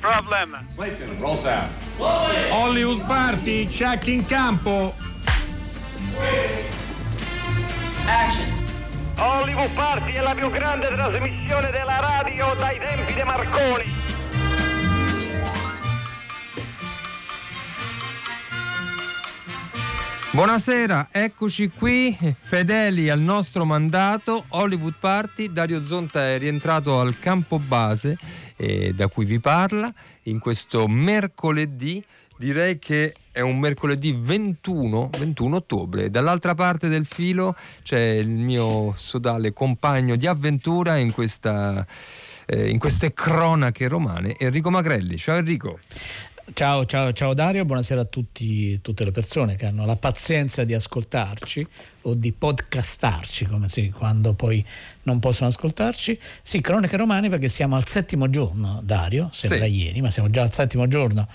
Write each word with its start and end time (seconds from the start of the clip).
No 0.00 0.10
problem. 0.10 0.56
Clayton, 0.76 1.18
roll 1.18 1.36
sound. 1.36 1.70
Hollywood 1.98 3.04
Party, 3.06 3.66
check 3.66 4.06
in 4.06 4.24
campo. 4.24 4.94
Action. 8.06 8.46
Hollywood 9.16 9.70
Party 9.70 10.12
è 10.12 10.20
la 10.20 10.34
più 10.34 10.50
grande 10.50 10.86
trasmissione 10.88 11.70
della 11.72 11.98
radio 11.98 12.54
dai 12.54 12.78
tempi 12.78 13.12
di 13.12 13.22
Marconi. 13.24 13.96
Buonasera, 20.30 21.08
eccoci 21.10 21.68
qui, 21.70 22.16
fedeli 22.40 23.10
al 23.10 23.18
nostro 23.18 23.64
mandato, 23.64 24.44
Hollywood 24.50 24.94
Party, 25.00 25.50
Dario 25.50 25.82
Zonta 25.82 26.28
è 26.28 26.38
rientrato 26.38 27.00
al 27.00 27.18
campo 27.18 27.58
base 27.58 28.16
eh, 28.58 28.92
da 28.94 29.08
cui 29.08 29.24
vi 29.24 29.40
parla 29.40 29.90
in 30.24 30.38
questo 30.38 30.86
mercoledì, 30.86 32.04
direi 32.36 32.78
che 32.78 33.14
è 33.32 33.40
un 33.40 33.58
mercoledì 33.58 34.16
21, 34.18 35.10
21 35.18 35.56
ottobre, 35.56 36.10
dall'altra 36.10 36.54
parte 36.54 36.88
del 36.88 37.06
filo 37.06 37.56
c'è 37.82 38.00
il 38.00 38.28
mio 38.28 38.92
sodale 38.94 39.52
compagno 39.52 40.16
di 40.16 40.26
avventura 40.26 40.96
in 40.96 41.12
questa 41.12 41.86
eh, 42.50 42.68
in 42.68 42.78
queste 42.78 43.12
cronache 43.12 43.88
romane, 43.88 44.34
Enrico 44.38 44.70
Magrelli. 44.70 45.18
Ciao 45.18 45.36
Enrico. 45.36 45.78
Ciao, 46.54 46.86
ciao, 46.86 47.12
ciao 47.12 47.34
Dario, 47.34 47.66
buonasera 47.66 48.00
a 48.00 48.04
tutti, 48.04 48.80
tutte 48.80 49.04
le 49.04 49.10
persone 49.10 49.54
che 49.54 49.66
hanno 49.66 49.84
la 49.84 49.96
pazienza 49.96 50.64
di 50.64 50.72
ascoltarci 50.72 51.66
o 52.02 52.14
di 52.14 52.32
podcastarci, 52.32 53.44
come 53.44 53.68
si 53.68 53.90
quando 53.90 54.32
poi 54.32 54.64
non 55.02 55.18
possono 55.18 55.50
ascoltarci. 55.50 56.18
Sì, 56.40 56.60
cronache 56.62 56.96
romane 56.96 57.28
perché 57.28 57.48
siamo 57.48 57.76
al 57.76 57.86
settimo 57.86 58.30
giorno, 58.30 58.80
Dario, 58.82 59.28
sembra 59.30 59.66
sì. 59.66 59.74
ieri, 59.74 60.00
ma 60.00 60.10
siamo 60.10 60.30
già 60.30 60.42
al 60.42 60.52
settimo 60.52 60.88
giorno 60.88 61.28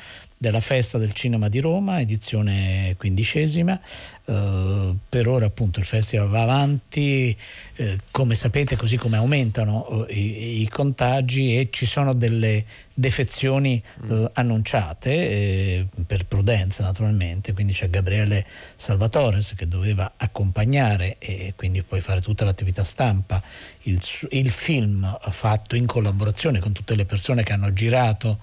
della 0.44 0.60
Festa 0.60 0.98
del 0.98 1.14
Cinema 1.14 1.48
di 1.48 1.62
Roma, 1.62 2.02
edizione 2.02 2.96
quindicesima. 2.98 3.80
Uh, 4.26 4.98
per 5.08 5.28
ora 5.28 5.46
appunto 5.46 5.80
il 5.80 5.86
festival 5.86 6.28
va 6.28 6.42
avanti, 6.42 7.36
uh, 7.78 7.84
come 8.12 8.36
sapete 8.36 8.76
così 8.76 8.98
come 8.98 9.16
aumentano 9.16 9.86
uh, 9.88 10.06
i, 10.10 10.62
i, 10.62 10.68
contagi 10.68 11.58
e 11.58 11.70
ci 11.72 11.86
sono 11.86 12.14
delle 12.14 12.66
defezioni 12.94 13.82
mm. 14.06 14.26
annunciate 14.34 15.88
per 16.06 16.26
prudenza 16.26 16.84
naturalmente, 16.84 17.54
quindi 17.54 17.72
c'è 17.72 17.90
Gabriele 17.90 18.46
Salvatores 18.76 19.54
che 19.56 19.68
doveva 19.68 20.14
accompagnare 20.18 21.16
e 21.20 21.54
quindi 21.56 21.84
poi 21.84 22.02
fare 22.02 22.20
tutta 22.20 22.44
l'attività 22.44 22.84
stampa, 22.84 23.42
il, 23.84 24.00
il 24.32 24.52
film 24.52 25.20
fatto 25.30 25.78
in 25.78 25.86
collaborazione 25.86 26.60
con 26.60 26.74
tutte 26.74 26.96
le 26.96 27.06
persone 27.06 27.44
che 27.44 27.54
hanno 27.54 27.72
girato 27.72 28.40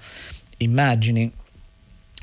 immagini 0.59 1.31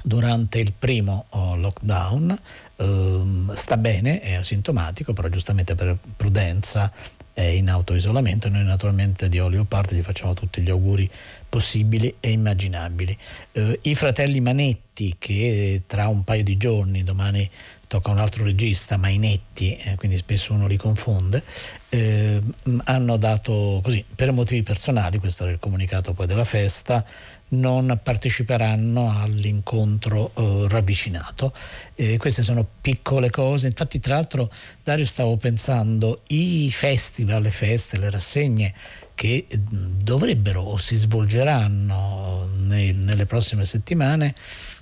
durante 0.07 0.59
il 0.59 0.71
primo 0.71 1.25
oh, 1.31 1.57
lockdown, 1.57 2.39
ehm, 2.77 3.53
sta 3.53 3.75
bene, 3.75 4.21
è 4.21 4.33
asintomatico, 4.35 5.11
però 5.11 5.27
giustamente 5.27 5.75
per 5.75 5.97
prudenza 6.15 6.91
è 7.33 7.43
in 7.43 7.69
autoisolamento. 7.69 8.47
Noi 8.47 8.63
naturalmente 8.63 9.27
di 9.27 9.37
Olio 9.39 9.65
Parte 9.65 9.95
gli 9.95 10.01
facciamo 10.01 10.33
tutti 10.33 10.63
gli 10.63 10.69
auguri 10.69 11.09
possibili 11.49 12.15
e 12.21 12.31
immaginabili. 12.31 13.15
Eh, 13.51 13.79
I 13.83 13.95
fratelli 13.95 14.39
Manetti 14.39 15.15
che 15.19 15.83
tra 15.85 16.07
un 16.07 16.23
paio 16.23 16.43
di 16.43 16.55
giorni, 16.55 17.03
domani 17.03 17.49
tocca 17.87 18.11
un 18.11 18.17
altro 18.17 18.43
regista, 18.43 18.97
Mainetti, 18.97 19.75
eh, 19.75 19.95
quindi 19.95 20.17
spesso 20.17 20.53
uno 20.53 20.67
li 20.67 20.77
confonde, 20.77 21.43
eh, 21.89 22.41
hanno 22.83 23.17
dato 23.17 23.79
così, 23.81 24.03
per 24.15 24.31
motivi 24.31 24.61
personali, 24.61 25.19
questo 25.19 25.43
era 25.43 25.53
il 25.53 25.59
comunicato 25.59 26.13
poi 26.13 26.27
della 26.27 26.43
festa, 26.43 27.05
non 27.49 27.99
parteciperanno 28.01 29.21
all'incontro 29.21 30.31
eh, 30.35 30.65
ravvicinato. 30.67 31.53
Eh, 31.95 32.17
queste 32.17 32.43
sono 32.43 32.67
piccole 32.81 33.29
cose, 33.29 33.67
infatti 33.67 33.99
tra 33.99 34.15
l'altro 34.15 34.51
Dario 34.83 35.05
stavo 35.05 35.37
pensando, 35.37 36.21
i 36.27 36.69
festival, 36.71 37.41
le 37.41 37.51
feste, 37.51 37.97
le 37.97 38.09
rassegne 38.09 38.73
che 39.15 39.47
dovrebbero 39.49 40.61
o 40.61 40.77
si 40.77 40.95
svolgeranno 40.95 42.47
nei, 42.65 42.93
nelle 42.93 43.25
prossime 43.25 43.65
settimane, 43.65 44.35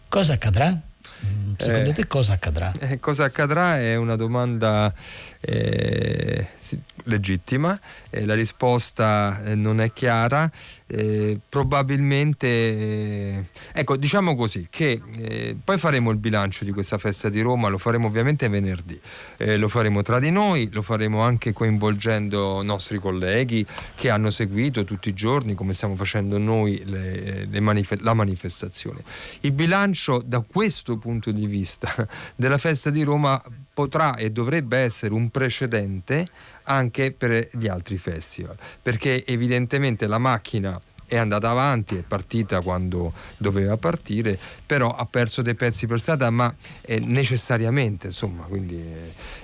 cosa 0.09 0.33
accadrà? 0.33 0.77
Secondo 1.57 1.89
eh, 1.91 1.93
te 1.93 2.07
cosa 2.07 2.33
accadrà? 2.33 2.73
Eh, 2.79 2.99
cosa 2.99 3.23
accadrà 3.23 3.79
è 3.79 3.95
una 3.95 4.17
domanda 4.17 4.93
eh, 5.45 6.47
legittima, 7.05 7.79
eh, 8.09 8.25
la 8.25 8.33
risposta 8.33 9.43
eh, 9.43 9.55
non 9.55 9.79
è 9.79 9.91
chiara, 9.93 10.49
eh, 10.87 11.39
probabilmente, 11.47 12.47
eh, 12.47 13.45
ecco 13.73 13.97
diciamo 13.97 14.35
così, 14.35 14.67
che 14.69 15.01
poi 15.63 15.77
faremo 15.77 16.11
il 16.11 16.17
bilancio 16.17 16.63
di 16.63 16.71
questa 16.71 16.97
festa 16.97 17.29
di 17.29 17.41
Roma, 17.41 17.67
lo 17.67 17.77
faremo 17.77 18.07
ovviamente 18.07 18.47
venerdì, 18.49 18.99
lo 19.57 19.67
faremo 19.67 20.01
tra 20.01 20.19
di 20.19 20.31
noi, 20.31 20.69
lo 20.71 20.81
faremo 20.81 21.21
anche 21.21 21.53
coinvolgendo 21.53 22.61
nostri 22.63 22.99
colleghi 22.99 23.65
che 23.95 24.09
hanno 24.09 24.29
seguito 24.29 24.83
tutti 24.83 25.09
i 25.09 25.13
giorni, 25.13 25.53
come 25.53 25.73
stiamo 25.73 25.95
facendo 25.95 26.37
noi, 26.37 26.81
le, 26.85 27.45
le 27.45 27.59
manif- 27.59 28.01
la 28.01 28.13
manifestazione. 28.13 29.03
Il 29.41 29.51
bilancio 29.51 30.21
da 30.23 30.43
questo 30.47 30.97
punto 30.97 31.31
di 31.31 31.45
vista 31.45 31.93
della 32.35 32.57
festa 32.57 32.89
di 32.89 33.03
Roma 33.03 33.41
potrà 33.75 34.15
e 34.15 34.31
dovrebbe 34.31 34.77
essere 34.77 35.13
un 35.13 35.29
precedente 35.29 36.25
anche 36.63 37.11
per 37.11 37.49
gli 37.51 37.67
altri 37.67 37.97
festival, 37.97 38.57
perché 38.81 39.25
evidentemente 39.25 40.07
la 40.07 40.17
macchina 40.17 40.79
è 41.07 41.17
andata 41.17 41.49
avanti, 41.49 41.97
è 41.97 42.01
partita 42.01 42.61
quando 42.61 43.13
doveva 43.37 43.77
partire, 43.77 44.37
però 44.65 44.89
ha 44.89 45.05
perso 45.05 45.41
dei 45.41 45.55
pezzi 45.55 45.87
per 45.87 45.99
strada, 45.99 46.29
ma 46.29 46.53
eh, 46.81 46.99
necessariamente, 46.99 48.07
insomma, 48.07 48.43
quindi, 48.43 48.81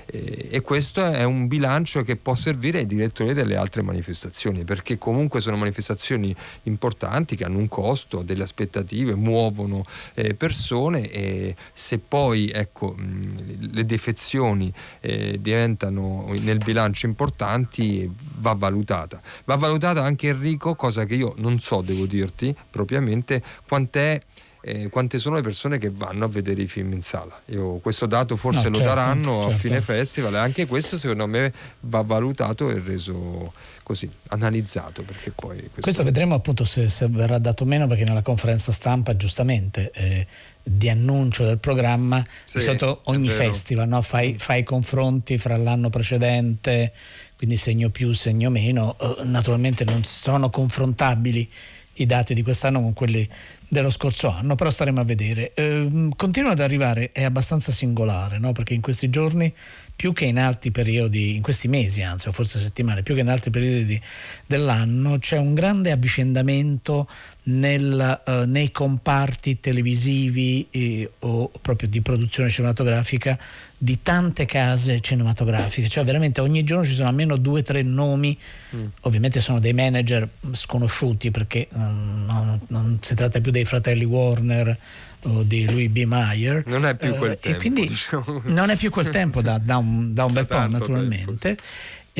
eh, 0.06 0.48
e 0.50 0.62
questo 0.62 1.06
è 1.06 1.24
un 1.24 1.48
bilancio 1.48 2.04
che 2.04 2.16
può 2.16 2.36
servire 2.36 2.80
ai 2.80 2.86
direttori 2.86 3.34
delle 3.34 3.56
altre 3.56 3.82
manifestazioni, 3.82 4.64
perché 4.64 4.98
comunque 4.98 5.42
sono 5.42 5.58
manifestazioni 5.58 6.36
importanti 6.64 7.36
che 7.36 7.46
hanno 7.46 7.58
un 7.58 7.68
costo, 7.68 8.22
delle 8.22 8.44
aspettative, 8.44 9.16
muovono 9.16 9.84
eh, 10.14 10.34
persone 10.34 11.10
e 11.10 11.56
se 11.74 12.00
poi 12.00 12.50
ecco, 12.50 12.94
mh, 12.98 13.74
le 13.74 13.86
defezioni 13.86 14.72
eh, 15.00 15.38
diventano 15.40 16.34
nel 16.40 16.58
bilancio 16.58 17.06
importanti, 17.06 18.10
va 18.40 18.54
valutata. 18.54 19.22
Va 19.46 19.56
valutata 19.56 20.04
anche 20.04 20.30
Enrico, 20.30 20.76
cosa 20.76 21.06
che 21.06 21.16
io 21.16 21.34
non 21.38 21.51
non 21.52 21.60
so, 21.60 21.82
devo 21.82 22.06
dirti 22.06 22.56
propriamente, 22.70 23.42
quant'è 23.68 24.20
eh, 24.64 24.90
quante 24.90 25.18
sono 25.18 25.36
le 25.36 25.42
persone 25.42 25.78
che 25.78 25.90
vanno 25.90 26.26
a 26.26 26.28
vedere 26.28 26.62
i 26.62 26.68
film 26.68 26.94
in 26.94 27.02
sala. 27.02 27.40
Io, 27.46 27.78
questo 27.78 28.06
dato 28.06 28.36
forse 28.36 28.64
no, 28.64 28.70
lo 28.70 28.76
certo, 28.76 28.94
daranno 28.94 29.40
certo. 29.42 29.56
a 29.56 29.58
fine 29.58 29.82
festival 29.82 30.36
anche 30.36 30.68
questo 30.68 30.98
secondo 30.98 31.28
me 31.28 31.52
va 31.82 32.02
valutato 32.02 32.70
e 32.70 32.80
reso 32.80 33.54
così 33.84 34.10
analizzato 34.28 35.02
perché 35.02 35.32
poi 35.32 35.58
questo, 35.58 35.82
questo 35.82 36.04
vedremo 36.04 36.36
appunto 36.36 36.64
se, 36.64 36.88
se, 36.90 37.08
verrà 37.10 37.40
dato 37.40 37.66
meno 37.66 37.88
perché 37.88 38.04
nella 38.04 38.22
conferenza 38.22 38.72
stampa 38.72 39.16
giustamente 39.18 39.92
eh, 39.92 40.28
di 40.64 40.90
annuncio 40.90 41.44
del 41.44 41.58
programma 41.58 42.24
sì, 42.46 42.60
di 42.60 42.64
solito 42.64 43.02
ogni 43.06 43.28
festival 43.28 43.88
no? 43.88 44.02
fai, 44.02 44.36
fai 44.38 44.64
confronti 44.64 45.40
fra 45.40 45.58
l'anno 45.58 45.90
precedente 45.90 46.94
quindi 47.42 47.58
segno 47.58 47.90
più, 47.90 48.14
segno 48.14 48.52
meno, 48.52 48.96
eh, 49.00 49.24
naturalmente 49.24 49.84
non 49.84 50.04
sono 50.04 50.52
confrontabili 50.52 51.50
i 51.94 52.06
dati 52.06 52.36
di 52.36 52.44
quest'anno 52.44 52.80
con 52.80 52.94
quelli 52.94 53.28
dello 53.68 53.90
scorso 53.90 54.30
anno, 54.30 54.54
però 54.54 54.70
staremo 54.70 55.02
a 55.02 55.04
vedere. 55.04 55.52
Eh, 55.56 56.10
continua 56.16 56.52
ad 56.52 56.60
arrivare, 56.60 57.12
è 57.12 57.24
abbastanza 57.24 57.72
singolare, 57.72 58.38
no? 58.38 58.52
perché 58.52 58.76
in 58.76 58.82
questi 58.82 59.10
giorni 59.10 59.52
più 60.02 60.14
che 60.14 60.26
in 60.26 60.40
altri 60.40 60.72
periodi, 60.72 61.36
in 61.36 61.44
questi 61.44 61.68
mesi 61.68 62.02
anzi, 62.02 62.28
o 62.28 62.32
forse 62.32 62.58
settimane, 62.58 63.04
più 63.04 63.14
che 63.14 63.22
in 63.22 63.30
altri 63.30 63.52
periodi 63.52 64.02
dell'anno, 64.48 65.20
c'è 65.20 65.38
un 65.38 65.54
grande 65.54 65.92
avvicendamento 65.92 67.08
nel, 67.44 68.22
uh, 68.26 68.32
nei 68.46 68.72
comparti 68.72 69.60
televisivi 69.60 70.66
eh, 70.72 71.08
o 71.20 71.52
proprio 71.62 71.88
di 71.88 72.02
produzione 72.02 72.50
cinematografica 72.50 73.38
di 73.78 74.02
tante 74.02 74.46
case 74.46 75.02
cinematografiche, 75.02 75.88
cioè 75.88 76.04
veramente 76.04 76.42
ogni 76.42 76.64
giorno 76.64 76.84
ci 76.84 76.96
sono 76.96 77.10
almeno 77.10 77.36
due 77.36 77.60
o 77.60 77.64
tre 77.64 77.84
nomi, 77.84 78.36
mm. 78.76 78.86
ovviamente 79.02 79.40
sono 79.40 79.60
dei 79.60 79.74
manager 79.74 80.28
sconosciuti 80.52 81.30
perché 81.30 81.68
um, 81.74 82.24
non, 82.26 82.60
non 82.70 82.98
si 83.02 83.14
tratta 83.14 83.40
più 83.40 83.52
dei 83.52 83.66
fratelli 83.66 84.04
Warner 84.04 84.76
o 85.24 85.44
di 85.44 85.66
Louis 85.66 85.90
B. 85.90 86.04
Mayer. 86.04 86.64
Non 86.66 86.86
è 86.86 86.96
più 86.96 87.14
quel 87.16 87.32
eh, 87.32 87.40
tempo. 87.40 87.60
quindi 87.60 87.88
diciamo. 87.88 88.42
Non 88.46 88.70
è 88.70 88.76
più 88.76 88.90
quel 88.90 89.10
tempo 89.10 89.42
da, 89.44 89.58
da 89.58 89.78
un, 89.78 90.14
da 90.14 90.26
un 90.26 90.34
bel 90.34 90.46
po', 90.46 90.68
naturalmente. 90.68 91.58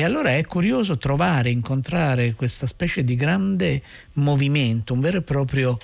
E 0.02 0.04
allora 0.04 0.34
è 0.34 0.44
curioso 0.46 0.98
trovare, 0.98 1.50
incontrare 1.50 2.34
questa 2.34 2.66
specie 2.66 3.04
di 3.04 3.14
grande 3.14 3.80
movimento, 4.14 4.94
un 4.94 5.00
vero 5.00 5.18
e 5.18 5.22
proprio 5.22 5.78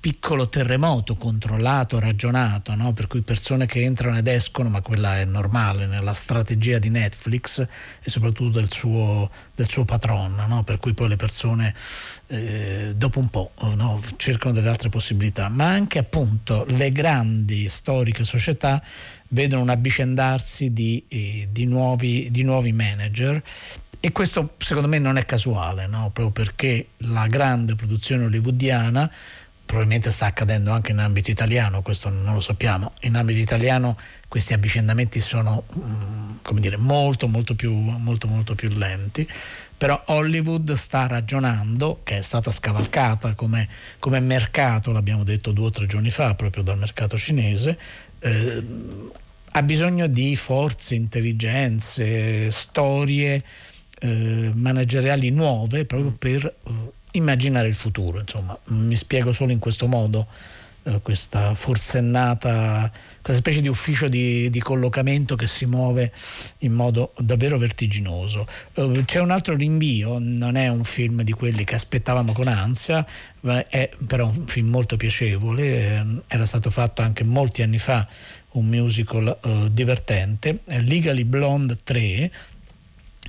piccolo 0.00 0.48
terremoto 0.48 1.14
controllato, 1.14 2.00
ragionato, 2.00 2.74
no? 2.74 2.94
per 2.94 3.06
cui 3.06 3.20
persone 3.20 3.66
che 3.66 3.82
entrano 3.82 4.16
ed 4.16 4.28
escono, 4.28 4.70
ma 4.70 4.80
quella 4.80 5.18
è 5.18 5.26
normale 5.26 5.84
nella 5.84 6.14
strategia 6.14 6.78
di 6.78 6.88
Netflix 6.88 7.60
e 7.60 8.08
soprattutto 8.08 8.58
del 8.58 8.72
suo, 8.72 9.30
del 9.54 9.68
suo 9.68 9.84
patron, 9.84 10.42
no? 10.48 10.64
per 10.64 10.78
cui 10.78 10.94
poi 10.94 11.08
le 11.08 11.16
persone 11.16 11.74
eh, 12.28 12.94
dopo 12.96 13.18
un 13.18 13.28
po' 13.28 13.50
no? 13.74 14.00
cercano 14.16 14.54
delle 14.54 14.70
altre 14.70 14.88
possibilità, 14.88 15.50
ma 15.50 15.66
anche 15.66 15.98
appunto 15.98 16.64
le 16.66 16.90
grandi 16.92 17.68
storiche 17.68 18.24
società 18.24 18.82
vedono 19.30 19.62
un 19.62 19.68
avvicendarsi 19.68 20.72
di, 20.72 21.04
eh, 21.08 21.48
di, 21.50 21.64
nuovi, 21.66 22.28
di 22.30 22.42
nuovi 22.42 22.72
manager 22.72 23.42
e 24.02 24.12
questo 24.12 24.54
secondo 24.58 24.88
me 24.88 24.98
non 24.98 25.18
è 25.18 25.26
casuale, 25.26 25.86
no? 25.86 26.10
proprio 26.12 26.30
perché 26.30 26.88
la 26.98 27.26
grande 27.26 27.74
produzione 27.74 28.24
hollywoodiana 28.24 29.10
probabilmente 29.70 30.10
sta 30.10 30.26
accadendo 30.26 30.72
anche 30.72 30.90
in 30.90 30.98
ambito 30.98 31.30
italiano, 31.30 31.80
questo 31.80 32.08
non 32.08 32.34
lo 32.34 32.40
sappiamo. 32.40 32.92
In 33.02 33.14
ambito 33.14 33.38
italiano 33.38 33.96
questi 34.26 34.52
avvicendamenti 34.52 35.20
sono 35.20 35.64
mm, 35.78 36.58
dire, 36.58 36.76
molto, 36.76 37.28
molto, 37.28 37.54
più, 37.54 37.72
molto, 37.72 38.26
molto 38.26 38.56
più 38.56 38.68
lenti, 38.70 39.28
però 39.76 40.02
Hollywood 40.06 40.72
sta 40.72 41.06
ragionando, 41.06 42.00
che 42.02 42.18
è 42.18 42.22
stata 42.22 42.50
scavalcata 42.50 43.34
come, 43.34 43.68
come 44.00 44.18
mercato, 44.18 44.90
l'abbiamo 44.90 45.22
detto 45.22 45.52
due 45.52 45.66
o 45.66 45.70
tre 45.70 45.86
giorni 45.86 46.10
fa, 46.10 46.34
proprio 46.34 46.64
dal 46.64 46.78
mercato 46.78 47.16
cinese, 47.16 47.78
eh, 48.20 48.64
ha 49.52 49.62
bisogno 49.62 50.06
di 50.06 50.36
forze, 50.36 50.94
intelligenze, 50.94 52.50
storie 52.50 53.42
eh, 54.00 54.50
manageriali 54.54 55.30
nuove 55.30 55.84
proprio 55.84 56.12
per 56.12 56.44
eh, 56.44 56.70
immaginare 57.12 57.68
il 57.68 57.74
futuro. 57.74 58.20
Insomma, 58.20 58.58
mi 58.68 58.96
spiego 58.96 59.32
solo 59.32 59.52
in 59.52 59.58
questo 59.58 59.86
modo 59.86 60.26
eh, 60.82 61.00
questa 61.02 61.54
forsennata, 61.54 62.90
questa 63.20 63.40
specie 63.42 63.60
di 63.60 63.68
ufficio 63.68 64.08
di, 64.08 64.48
di, 64.48 64.60
collocamento 64.60 65.36
che 65.36 65.46
si 65.46 65.66
muove 65.66 66.12
in 66.58 66.72
modo 66.72 67.12
davvero 67.18 67.58
vertiginoso. 67.58 68.46
Eh, 68.74 69.02
c'è 69.04 69.20
un 69.20 69.30
altro 69.30 69.54
rinvio, 69.56 70.16
non 70.18 70.56
è 70.56 70.68
un 70.68 70.84
film 70.84 71.22
di 71.22 71.32
quelli 71.32 71.64
che 71.64 71.74
aspettavamo 71.74 72.32
con 72.32 72.48
ansia, 72.48 73.06
è 73.68 73.90
però 74.06 74.26
un 74.26 74.46
film 74.46 74.68
molto 74.68 74.96
piacevole, 74.96 75.62
eh, 75.62 76.04
era 76.28 76.46
stato 76.46 76.70
fatto 76.70 77.02
anche 77.02 77.24
molti 77.24 77.62
anni 77.62 77.78
fa 77.78 78.06
un 78.52 78.66
musical 78.66 79.38
uh, 79.42 79.68
divertente. 79.68 80.60
Legally 80.64 81.24
Blonde 81.24 81.76
3 81.84 82.30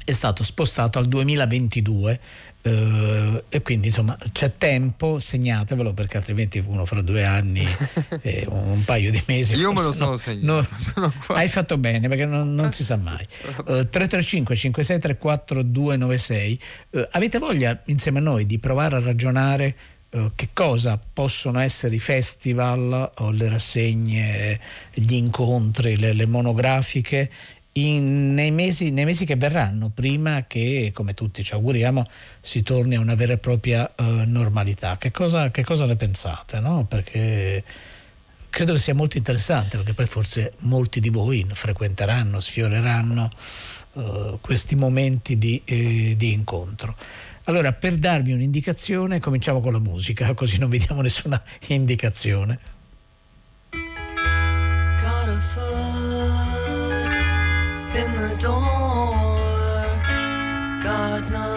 è 0.04 0.12
stato 0.12 0.44
spostato 0.44 0.98
al 0.98 1.08
2022 1.08 2.20
Uh, 2.64 3.42
e 3.50 3.64
quindi 3.64 3.88
insomma 3.88 4.16
c'è 4.32 4.56
tempo, 4.56 5.18
segnatevelo 5.18 5.94
perché 5.94 6.18
altrimenti 6.18 6.64
uno 6.64 6.86
fra 6.86 7.02
due 7.02 7.26
anni, 7.26 7.66
eh, 8.22 8.46
un 8.48 8.84
paio 8.86 9.10
di 9.10 9.22
mesi. 9.28 9.56
Io 9.56 9.74
me 9.74 9.82
lo 9.82 9.92
sono 9.94 10.12
no, 10.12 10.18
segnato. 10.18 10.70
No, 11.02 11.12
hai 11.30 11.48
fatto 11.48 11.78
bene 11.78 12.08
perché 12.08 12.26
non, 12.26 12.54
non 12.54 12.72
si 12.72 12.84
sa 12.84 12.98
mai. 12.98 13.26
Uh, 13.66 13.90
335 13.90 14.56
5634 14.56 15.64
296. 15.64 16.60
Uh, 16.92 17.08
avete 17.12 17.40
voglia 17.40 17.80
insieme 17.86 18.20
a 18.20 18.22
noi 18.22 18.46
di 18.46 18.60
provare 18.60 18.98
a 18.98 19.00
ragionare 19.00 19.76
Uh, 20.14 20.30
che 20.36 20.50
cosa 20.52 21.00
possono 21.14 21.62
essere 21.62 21.96
i 21.96 22.00
festival 22.00 23.12
o 23.20 23.32
le 23.32 23.48
rassegne, 23.48 24.60
gli 24.94 25.14
incontri, 25.14 25.98
le, 25.98 26.12
le 26.12 26.26
monografiche 26.26 27.32
in, 27.74 28.34
nei, 28.34 28.52
mesi, 28.52 28.92
nei, 28.92 29.06
mesi, 29.06 29.26
che 29.26 29.36
verranno, 29.36 29.90
prima 29.90 30.46
che, 30.46 30.92
come 30.94 31.14
tutti 31.14 31.44
ci 31.44 31.54
auguriamo, 31.54 32.06
si 32.42 32.64
torni 32.64 32.96
a 32.96 33.00
una 33.00 33.16
vera 33.16 33.34
e 33.34 33.38
propria 33.38 33.90
uh, 33.98 34.24
normalità. 34.26 34.98
Che 34.98 35.12
cosa, 35.12 35.52
che 35.52 35.64
cosa, 35.64 35.86
ne 35.86 35.96
pensate? 35.96 36.60
No? 36.60 36.86
Perché 36.86 37.64
credo 38.50 38.74
che 38.74 38.80
sia 38.80 38.94
molto 38.94 39.18
interessante, 39.18 39.78
perché 39.78 39.94
poi 39.94 40.06
forse 40.06 40.54
molti 40.60 41.00
di 41.00 41.10
voi 41.10 41.48
frequenteranno, 41.50 42.40
sfioreranno 42.42 43.30
uh, 43.94 44.38
questi 44.42 44.76
momenti 44.76 45.38
di, 45.38 45.62
eh, 45.64 46.16
di 46.18 46.34
incontro. 46.34 46.96
Allora, 47.46 47.72
per 47.74 47.96
darvi 47.96 48.34
un'indicazione, 48.34 49.20
cominciamo 49.20 49.62
con 49.62 49.72
la 49.72 49.80
musica, 49.80 50.34
così 50.36 50.60
non 50.60 50.70
vediamo 50.70 51.02
nessuna 51.02 51.42
indicazione. 51.68 52.60
No. 61.30 61.51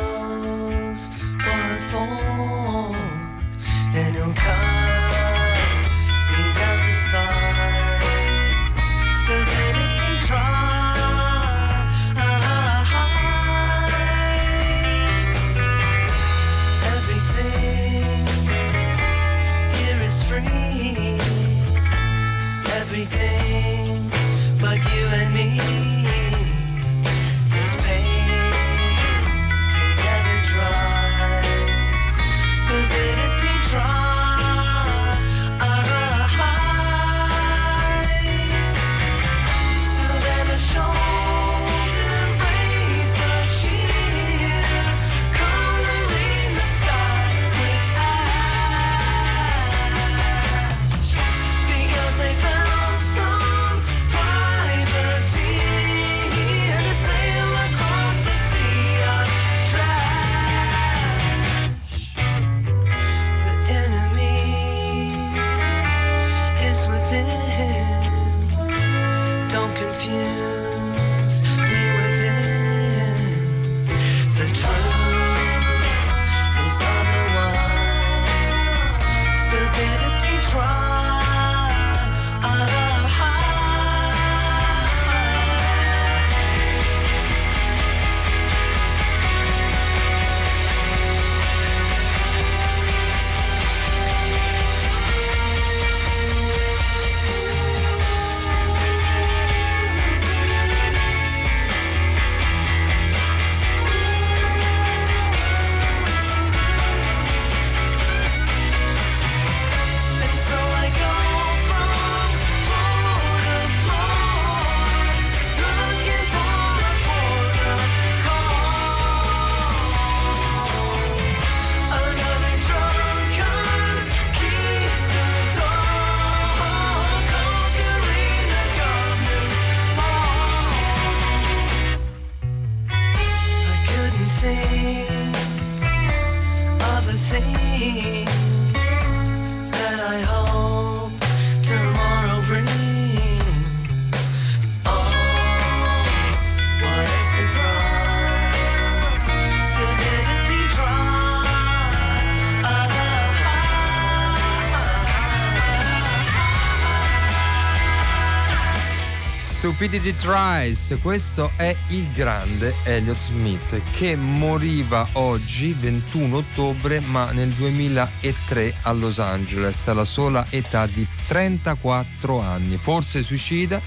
Stupidity 159.84 160.16
Tries, 160.16 160.96
questo 161.02 161.52
è 161.56 161.76
il 161.88 162.10
grande 162.12 162.74
Elliot 162.84 163.18
Smith 163.18 163.82
che 163.92 164.16
moriva 164.16 165.06
oggi 165.12 165.76
21 165.78 166.38
ottobre 166.38 167.00
ma 167.00 167.32
nel 167.32 167.50
2003 167.50 168.76
a 168.80 168.92
Los 168.92 169.18
Angeles 169.18 169.86
alla 169.86 170.06
sola 170.06 170.46
età 170.48 170.86
di 170.86 171.06
34 171.26 172.40
anni, 172.40 172.78
forse 172.78 173.22
suicida 173.22 173.78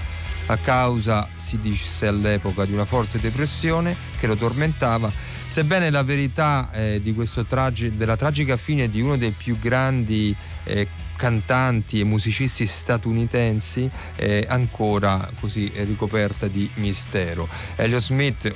a 0.46 0.56
causa, 0.58 1.28
si 1.34 1.58
disse 1.58 2.06
all'epoca, 2.06 2.64
di 2.64 2.72
una 2.72 2.84
forte 2.84 3.18
depressione 3.18 3.96
che 4.20 4.28
lo 4.28 4.36
tormentava, 4.36 5.10
sebbene 5.48 5.90
la 5.90 6.04
verità 6.04 6.70
eh, 6.70 7.02
tragi- 7.48 7.96
della 7.96 8.16
tragica 8.16 8.56
fine 8.56 8.88
di 8.88 9.00
uno 9.00 9.16
dei 9.16 9.32
più 9.32 9.58
grandi 9.58 10.34
eh, 10.62 10.86
cantanti 11.18 11.98
e 11.98 12.04
musicisti 12.04 12.64
statunitensi 12.64 13.90
è 14.14 14.46
ancora 14.48 15.28
così 15.40 15.70
ricoperta 15.74 16.46
di 16.46 16.70
mistero. 16.74 17.48
Elliot 17.74 18.00
Smith 18.00 18.54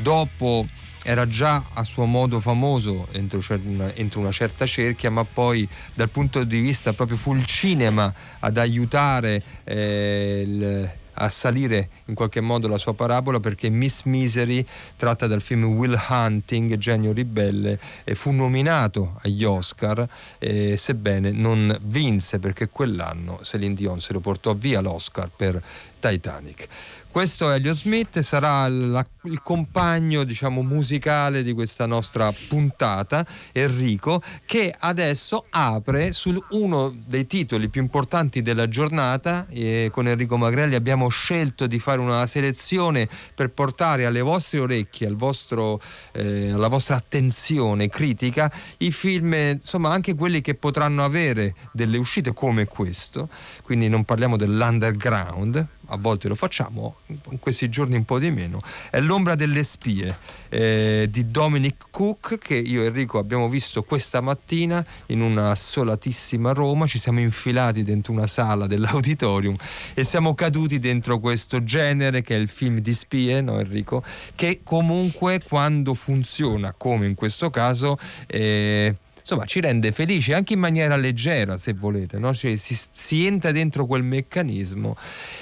dopo 0.00 0.66
era 1.02 1.26
già 1.26 1.64
a 1.72 1.84
suo 1.84 2.04
modo 2.04 2.38
famoso 2.38 3.08
entro 3.12 3.42
una, 3.64 3.92
entro 3.94 4.20
una, 4.20 4.30
certa 4.30 4.66
cerchia, 4.66 5.10
ma 5.10 5.24
poi 5.24 5.68
dal 5.94 6.10
punto 6.10 6.44
di 6.44 6.60
vista 6.60 6.92
proprio 6.92 7.16
fu 7.16 7.34
il 7.34 7.46
cinema 7.46 8.12
ad 8.40 8.58
aiutare 8.58 9.42
eh, 9.64 10.44
il, 10.46 10.90
a 11.18 11.30
salire 11.30 11.88
in 12.06 12.14
qualche 12.14 12.40
modo 12.40 12.68
la 12.68 12.78
sua 12.78 12.94
parabola 12.94 13.40
perché 13.40 13.68
Miss 13.68 14.02
Misery, 14.04 14.64
tratta 14.96 15.26
dal 15.26 15.40
film 15.40 15.64
Will 15.64 15.98
Hunting, 16.08 16.76
Genio 16.76 17.12
Ribelle, 17.12 17.78
eh, 18.04 18.14
fu 18.14 18.30
nominato 18.30 19.18
agli 19.22 19.44
Oscar, 19.44 20.08
eh, 20.38 20.76
sebbene 20.76 21.30
non 21.30 21.76
vinse 21.82 22.38
perché 22.38 22.68
quell'anno 22.68 23.40
Celine 23.42 23.74
Dion 23.74 24.00
se 24.00 24.12
lo 24.12 24.20
portò 24.20 24.54
via 24.54 24.80
l'Oscar 24.80 25.30
per 25.34 25.62
Titanic. 26.00 26.68
Questo 27.10 27.50
è 27.50 27.54
Elliot 27.54 27.74
Smith, 27.74 28.20
sarà 28.20 28.68
la, 28.68 29.04
il 29.24 29.42
compagno 29.42 30.22
diciamo, 30.24 30.62
musicale 30.62 31.42
di 31.42 31.52
questa 31.52 31.84
nostra 31.86 32.30
puntata, 32.48 33.26
Enrico, 33.50 34.22
che 34.44 34.72
adesso 34.78 35.44
apre 35.50 36.12
su 36.12 36.40
uno 36.50 36.94
dei 37.06 37.26
titoli 37.26 37.70
più 37.70 37.80
importanti 37.80 38.40
della 38.40 38.68
giornata. 38.68 39.46
E 39.48 39.88
con 39.90 40.06
Enrico 40.06 40.36
Magrelli 40.36 40.76
abbiamo 40.76 41.08
scelto 41.08 41.66
di 41.66 41.80
fare 41.80 41.98
una 41.98 42.26
selezione 42.26 43.08
per 43.34 43.50
portare 43.50 44.06
alle 44.06 44.20
vostre 44.20 44.60
orecchie, 44.60 45.08
al 45.08 45.16
vostro, 45.16 45.80
eh, 46.12 46.50
alla 46.50 46.68
vostra 46.68 46.96
attenzione 46.96 47.88
critica, 47.88 48.52
i 48.78 48.92
film, 48.92 49.32
insomma 49.32 49.90
anche 49.90 50.14
quelli 50.14 50.40
che 50.40 50.54
potranno 50.54 51.02
avere 51.02 51.54
delle 51.72 51.98
uscite 51.98 52.32
come 52.32 52.66
questo, 52.66 53.28
quindi 53.62 53.88
non 53.88 54.04
parliamo 54.04 54.36
dell'underground, 54.36 55.66
a 55.88 55.96
volte 55.96 56.28
lo 56.28 56.34
facciamo, 56.34 56.96
in 57.06 57.38
questi 57.38 57.68
giorni 57.68 57.96
un 57.96 58.04
po' 58.04 58.18
di 58.18 58.30
meno, 58.30 58.60
è 58.90 59.00
L'ombra 59.00 59.34
delle 59.34 59.64
spie 59.64 60.16
eh, 60.48 61.08
di 61.10 61.30
Dominic 61.30 61.86
Cook 61.90 62.38
che 62.38 62.56
io 62.56 62.82
e 62.82 62.86
Enrico 62.86 63.18
abbiamo 63.18 63.48
visto 63.48 63.82
questa 63.82 64.20
mattina 64.20 64.84
in 65.06 65.20
una 65.20 65.54
solatissima 65.54 66.52
Roma, 66.52 66.86
ci 66.86 66.98
siamo 66.98 67.20
infilati 67.20 67.82
dentro 67.82 68.12
una 68.12 68.26
sala 68.26 68.66
dell'auditorium 68.66 69.56
e 69.94 70.04
siamo 70.04 70.34
caduti 70.34 70.78
dentro 70.78 71.18
questo 71.20 71.64
genere 71.64 72.22
che 72.22 72.36
è 72.36 72.38
il 72.38 72.48
film 72.48 72.80
di 72.80 72.92
spie, 72.92 73.40
no 73.40 73.58
Enrico? 73.58 74.02
Che 74.34 74.60
comunque 74.62 75.40
quando 75.42 75.94
funziona, 75.94 76.74
come 76.76 77.06
in 77.06 77.14
questo 77.14 77.50
caso, 77.50 77.98
eh, 78.26 78.94
insomma 79.28 79.44
ci 79.44 79.60
rende 79.60 79.92
felici 79.92 80.32
anche 80.32 80.54
in 80.54 80.58
maniera 80.58 80.96
leggera 80.96 81.58
se 81.58 81.74
volete, 81.74 82.18
no? 82.18 82.34
cioè, 82.34 82.56
si, 82.56 82.74
si, 82.90 83.26
entra 83.26 83.52
dentro 83.52 83.84
quel 83.84 84.02
meccanismo 84.02 84.96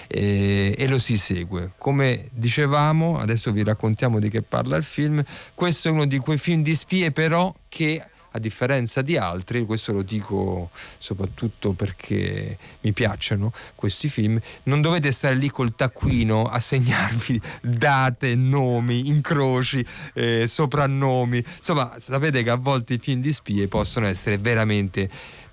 eh, 0.09 0.75
e 0.77 0.89
lo 0.89 0.99
si 0.99 1.17
segue. 1.17 1.73
Come 1.79 2.27
dicevamo, 2.33 3.17
adesso 3.17 3.53
vi 3.53 3.63
raccontiamo 3.63 4.19
di 4.19 4.29
che 4.29 4.43
parla 4.43 4.77
il 4.77 4.83
film, 4.83 5.23
questo 5.55 5.87
è 5.87 5.93
uno 5.93 6.05
di 6.05 6.19
quei 6.19 6.37
film 6.37 6.65
di 6.65 6.75
spie 6.75 7.13
però 7.13 7.55
che 7.69 8.03
a 8.37 8.39
differenza 8.39 9.03
di 9.03 9.17
altri, 9.17 9.65
questo 9.65 9.93
lo 9.93 10.03
dico 10.03 10.71
soprattutto 10.99 11.73
perché 11.73 12.59
mi 12.83 12.93
piacciono 12.93 13.53
questi 13.75 14.09
film, 14.09 14.39
non 14.65 14.81
dovete 14.81 15.11
stare 15.11 15.35
lì 15.35 15.51
col 15.51 15.75
taccuino 15.75 16.45
a 16.45 16.61
segnarvi 16.61 17.41
date, 17.63 18.35
nomi, 18.35 19.09
incroci, 19.09 19.85
eh, 20.15 20.47
soprannomi. 20.47 21.43
Insomma, 21.57 21.97
sapete 21.99 22.43
che 22.43 22.51
a 22.51 22.57
volte 22.57 22.95
i 22.95 22.99
film 22.99 23.21
di 23.21 23.33
spie 23.33 23.69
possono 23.69 24.07
essere 24.07 24.39
veramente 24.39 25.09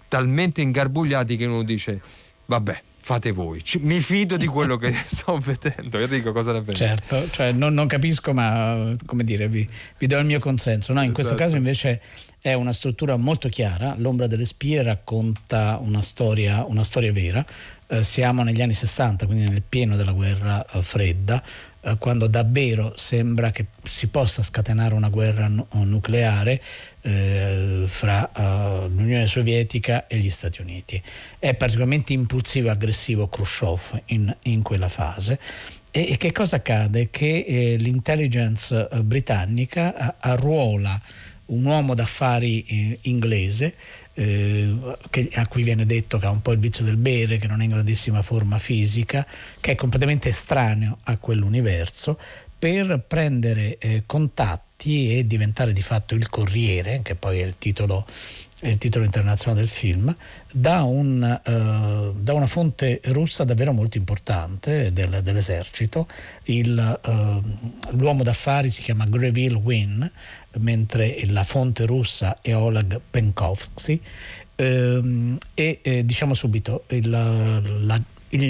talmente 0.07 0.61
ingarbugliati 0.61 1.35
che 1.35 1.45
uno 1.45 1.63
dice, 1.63 1.99
vabbè, 2.45 2.81
fate 3.03 3.31
voi. 3.31 3.63
Ci, 3.63 3.79
mi 3.79 3.99
fido 3.99 4.37
di 4.37 4.45
quello 4.47 4.77
che 4.77 4.95
sto 5.05 5.37
vedendo. 5.37 5.97
Enrico, 5.97 6.31
cosa 6.31 6.53
ne 6.53 6.61
pensi? 6.61 6.85
Certo, 6.85 7.29
cioè 7.29 7.51
non, 7.51 7.73
non, 7.73 7.85
capisco, 7.87 8.33
ma 8.33 8.93
come 9.05 9.23
dire, 9.23 9.47
vi, 9.49 9.67
vi, 9.97 10.07
do 10.07 10.17
il 10.17 10.25
mio 10.25 10.39
consenso. 10.39 10.93
No, 10.93 10.99
in 10.99 11.07
esatto. 11.07 11.21
questo 11.21 11.35
caso 11.35 11.55
invece 11.57 12.01
è 12.43 12.51
una 12.51 12.73
struttura 12.73 13.15
molto 13.15 13.47
chiara. 13.47 13.95
L'ombra 13.97 14.27
delle 14.27 14.43
spie 14.43 14.83
racconta 14.83 15.79
una 15.81 16.01
storia, 16.01 16.65
una 16.65 16.83
storia 16.83 17.13
vera. 17.13 17.43
Eh, 17.87 18.03
siamo 18.03 18.43
negli 18.43 18.61
anni 18.61 18.73
60, 18.73 19.25
quindi 19.25 19.47
nel 19.49 19.61
pieno 19.61 19.95
della 19.95 20.11
guerra 20.11 20.65
eh, 20.65 20.81
fredda. 20.81 21.41
Eh, 21.79 21.95
quando 21.97 22.27
davvero 22.27 22.91
sembra 22.97 23.51
che 23.51 23.67
si 23.81 24.07
possa 24.07 24.43
scatenare 24.43 24.93
una 24.93 25.07
guerra 25.07 25.49
nucleare 25.71 26.61
eh, 26.99 27.83
fra 27.85 28.29
uh, 28.35 28.89
l'Unione 28.89 29.27
Sovietica 29.27 30.07
e 30.07 30.17
gli 30.17 30.29
Stati 30.29 30.59
Uniti. 30.59 31.01
È 31.39 31.53
particolarmente 31.53 32.11
impulsivo 32.11 32.67
e 32.67 32.71
aggressivo 32.71 33.29
Khrushchev 33.29 34.01
in, 34.07 34.35
in 34.43 34.63
quella 34.63 34.89
fase. 34.89 35.39
E, 35.91 36.11
e, 36.11 36.17
che 36.17 36.33
cosa 36.33 36.57
accade? 36.57 37.09
Che 37.09 37.45
eh, 37.47 37.75
l'intelligence 37.77 38.89
britannica 39.01 40.17
arruola 40.19 41.01
un 41.53 41.65
uomo 41.65 41.93
d'affari 41.93 42.63
eh, 42.63 42.99
inglese 43.03 43.75
eh, 44.13 44.75
che, 45.09 45.29
a 45.33 45.47
cui 45.47 45.63
viene 45.63 45.85
detto 45.85 46.17
che 46.17 46.25
ha 46.25 46.29
un 46.29 46.41
po' 46.41 46.51
il 46.51 46.59
vizio 46.59 46.83
del 46.83 46.97
bere, 46.97 47.37
che 47.37 47.47
non 47.47 47.61
è 47.61 47.63
in 47.63 47.71
grandissima 47.71 48.21
forma 48.21 48.59
fisica, 48.59 49.25
che 49.59 49.71
è 49.71 49.75
completamente 49.75 50.29
estraneo 50.29 50.97
a 51.03 51.17
quell'universo, 51.17 52.17
per 52.63 53.03
prendere 53.05 53.77
eh, 53.77 54.03
contatti 54.05 55.17
e 55.17 55.27
diventare 55.27 55.73
di 55.73 55.81
fatto 55.81 56.15
il 56.15 56.29
Corriere, 56.29 57.01
che 57.03 57.15
poi 57.15 57.39
è 57.39 57.43
il 57.43 57.57
titolo, 57.57 58.05
è 58.61 58.69
il 58.69 58.77
titolo 58.77 59.03
internazionale 59.03 59.59
del 59.59 59.69
film, 59.69 60.15
da, 60.51 60.83
un, 60.83 61.21
uh, 61.21 62.21
da, 62.21 62.33
una 62.33 62.47
fonte 62.47 63.01
russa 63.05 63.43
davvero 63.43 63.73
molto 63.73 63.97
importante 63.97 64.93
del, 64.93 65.21
dell'esercito. 65.21 66.07
Il, 66.43 66.99
uh, 67.05 67.97
l'uomo 67.97 68.23
d'affari 68.23 68.69
si 68.69 68.81
chiama 68.81 69.05
Greville 69.05 69.57
Wynne, 69.57 70.09
mentre 70.59 71.19
la 71.27 71.43
fonte 71.43 71.85
russa 71.85 72.39
è 72.41 72.55
Oleg 72.55 72.99
Penkovsky. 73.09 73.99
Uh, 74.55 75.35
e 75.55 75.79
eh, 75.81 76.05
diciamo 76.05 76.35
subito 76.35 76.83
il, 76.89 77.09
la, 77.09 77.99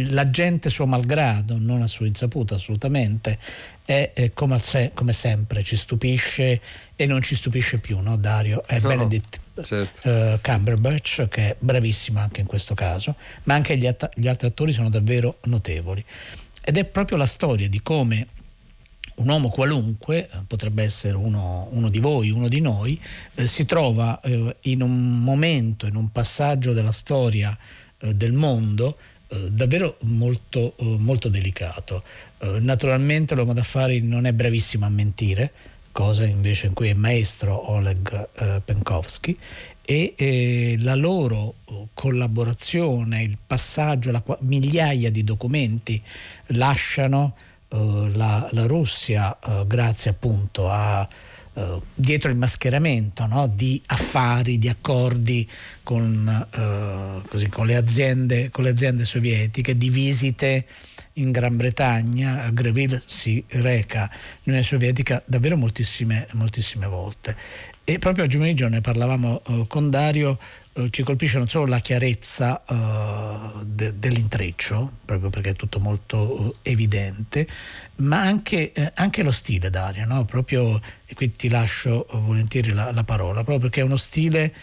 l'agente 0.10 0.70
suo 0.70 0.86
malgrado, 0.86 1.58
non 1.58 1.82
a 1.82 1.88
sua 1.88 2.08
insaputa 2.08 2.56
assolutamente, 2.56 3.38
è, 3.86 4.12
è 4.14 4.32
come, 4.34 4.60
se, 4.60 4.92
come, 4.94 5.14
sempre, 5.14 5.64
ci 5.64 5.76
stupisce 5.76 6.62
e 6.96 7.06
non 7.06 7.22
ci 7.22 7.36
stupisce 7.36 7.80
più, 7.80 8.00
no 8.00 8.16
Dario? 8.18 8.66
È 8.66 8.80
no, 8.80 8.88
Benedict 8.88 9.40
certo. 9.64 10.10
uh, 10.10 10.40
Cumberbatch 10.42 11.28
che 11.28 11.50
è 11.50 11.56
bravissimo 11.58 12.20
anche 12.20 12.42
in 12.42 12.48
questo 12.48 12.74
caso, 12.74 13.16
ma 13.44 13.56
anche 13.56 13.78
gli, 13.78 13.88
att- 13.88 14.12
gli 14.16 14.28
altri 14.28 14.48
attori 14.48 14.72
sono 14.72 14.90
davvero 14.90 15.38
notevoli. 15.44 16.04
Ed 16.66 16.78
è 16.78 16.86
proprio 16.86 17.18
la 17.18 17.26
storia 17.26 17.68
di 17.68 17.82
come 17.82 18.28
un 19.16 19.30
uomo 19.30 19.50
qualunque, 19.50 20.30
potrebbe 20.48 20.84
essere 20.84 21.16
uno, 21.16 21.68
uno, 21.72 21.90
di 21.90 22.00
voi, 22.00 22.30
uno 22.30 22.48
di 22.48 22.62
noi, 22.62 23.00
eh, 23.36 23.48
si 23.48 23.66
trova 23.66 24.20
eh, 24.22 24.56
in 24.62 24.82
un 24.82 25.24
momento, 25.24 25.86
in 25.86 25.96
un 25.96 26.12
passaggio 26.12 26.74
della 26.74 26.92
storia 26.92 27.58
eh, 28.00 28.14
del 28.14 28.34
mondo 28.34 28.98
eh, 29.28 29.52
davvero 29.52 29.98
molto, 30.02 30.76
eh, 30.78 30.96
molto 31.00 31.30
delicato. 31.30 32.04
Eh, 32.40 32.60
naturalmente 32.60 33.36
l'uomo 33.36 33.54
d'affari 33.54 34.02
non 34.02 34.26
è 34.26 34.34
bravissimo 34.34 34.86
a 34.86 34.90
mentire, 34.90 35.52
cosa 35.92 36.26
invece 36.26 36.68
in 36.68 36.74
cui 36.74 36.90
è 36.90 36.94
maestro 36.94 37.72
Oleg 37.72 38.62
Penkovsky 38.66 39.38
e 39.86 40.14
eh, 40.18 40.76
la 40.80 40.96
loro 40.96 41.56
collaborazione, 41.94 43.22
il 43.22 43.38
passaggio, 43.46 44.12
la, 44.12 44.24
migliaia 44.40 45.12
di 45.12 45.24
documenti 45.24 46.02
lasciano 46.48 47.36
eh, 47.36 47.53
la, 48.14 48.48
la, 48.52 48.66
Russia 48.66 49.38
eh, 49.40 49.64
grazie 49.68 50.12
appunto 50.12 50.70
a 50.70 51.08
Uh, 51.56 51.80
dietro 51.94 52.32
il 52.32 52.36
mascheramento 52.36 53.28
no? 53.28 53.46
di 53.46 53.80
affari, 53.86 54.58
di 54.58 54.70
accordi 54.70 55.48
con, 55.84 56.48
uh, 56.52 57.28
così, 57.28 57.48
con, 57.48 57.68
le 57.68 57.76
aziende, 57.76 58.50
con, 58.50 58.64
le 58.64 58.72
aziende, 58.72 59.06
sovietiche, 59.06 59.78
di 59.78 59.92
visite 59.92 60.66
in 61.14 61.30
Gran 61.30 61.56
Bretagna. 61.56 62.50
Greville 62.50 63.04
si 63.06 63.44
reca 63.50 64.10
nell'Unione 64.10 64.64
Sovietica 64.64 65.22
davvero 65.28 65.56
moltissime, 65.56 66.26
moltissime 66.32 66.88
volte. 66.88 67.36
E 67.84 68.00
proprio 68.00 68.24
oggi 68.24 68.38
pomeriggio 68.38 68.70
ne 68.70 68.82
parlavamo 68.82 69.42
uh, 69.46 69.68
con 69.68 69.90
Dario, 69.90 70.40
eh, 70.40 70.63
ci 70.90 71.04
colpisce 71.04 71.38
non 71.38 71.48
solo 71.48 71.68
la 71.68 71.80
chiarezza 71.80 72.64
uh, 72.68 73.64
de- 73.64 74.00
dell'intreccio, 74.00 74.98
proprio 75.06 75.30
perché 75.30 75.52
è 75.52 75.56
tutto 75.56 75.80
molto 75.80 76.18
uh, 76.18 76.56
evidente, 76.64 77.48
ma 77.98 78.22
anche, 78.22 78.72
eh, 78.72 78.92
anche, 78.96 79.22
lo 79.22 79.32
stile 79.32 79.70
Dario, 79.70 80.06
no? 80.06 80.26
proprio, 80.26 80.82
e 81.06 81.14
qui 81.14 81.32
ti 81.32 81.48
lascio 81.50 82.08
volentieri 82.14 82.72
la, 82.72 82.92
la 82.92 83.04
parola, 83.04 83.44
proprio 83.44 83.60
perché 83.60 83.82
è 83.82 83.84
uno 83.84 83.98
stile 83.98 84.54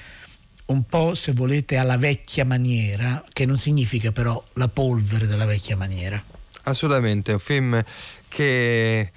un 0.67 0.85
po', 0.85 1.15
se 1.15 1.33
volete, 1.33 1.77
alla 1.77 1.97
vecchia 1.97 2.45
maniera, 2.45 3.25
che 3.33 3.47
non 3.47 3.59
significa 3.59 4.11
però 4.11 4.43
la 4.55 4.69
polvere 4.69 5.29
della 5.29 5.45
vecchia 5.45 5.77
maniera. 5.77 6.23
Assolutamente, 6.65 7.31
è 7.31 7.35
un 7.35 7.41
film 7.41 7.85
che 8.29 9.13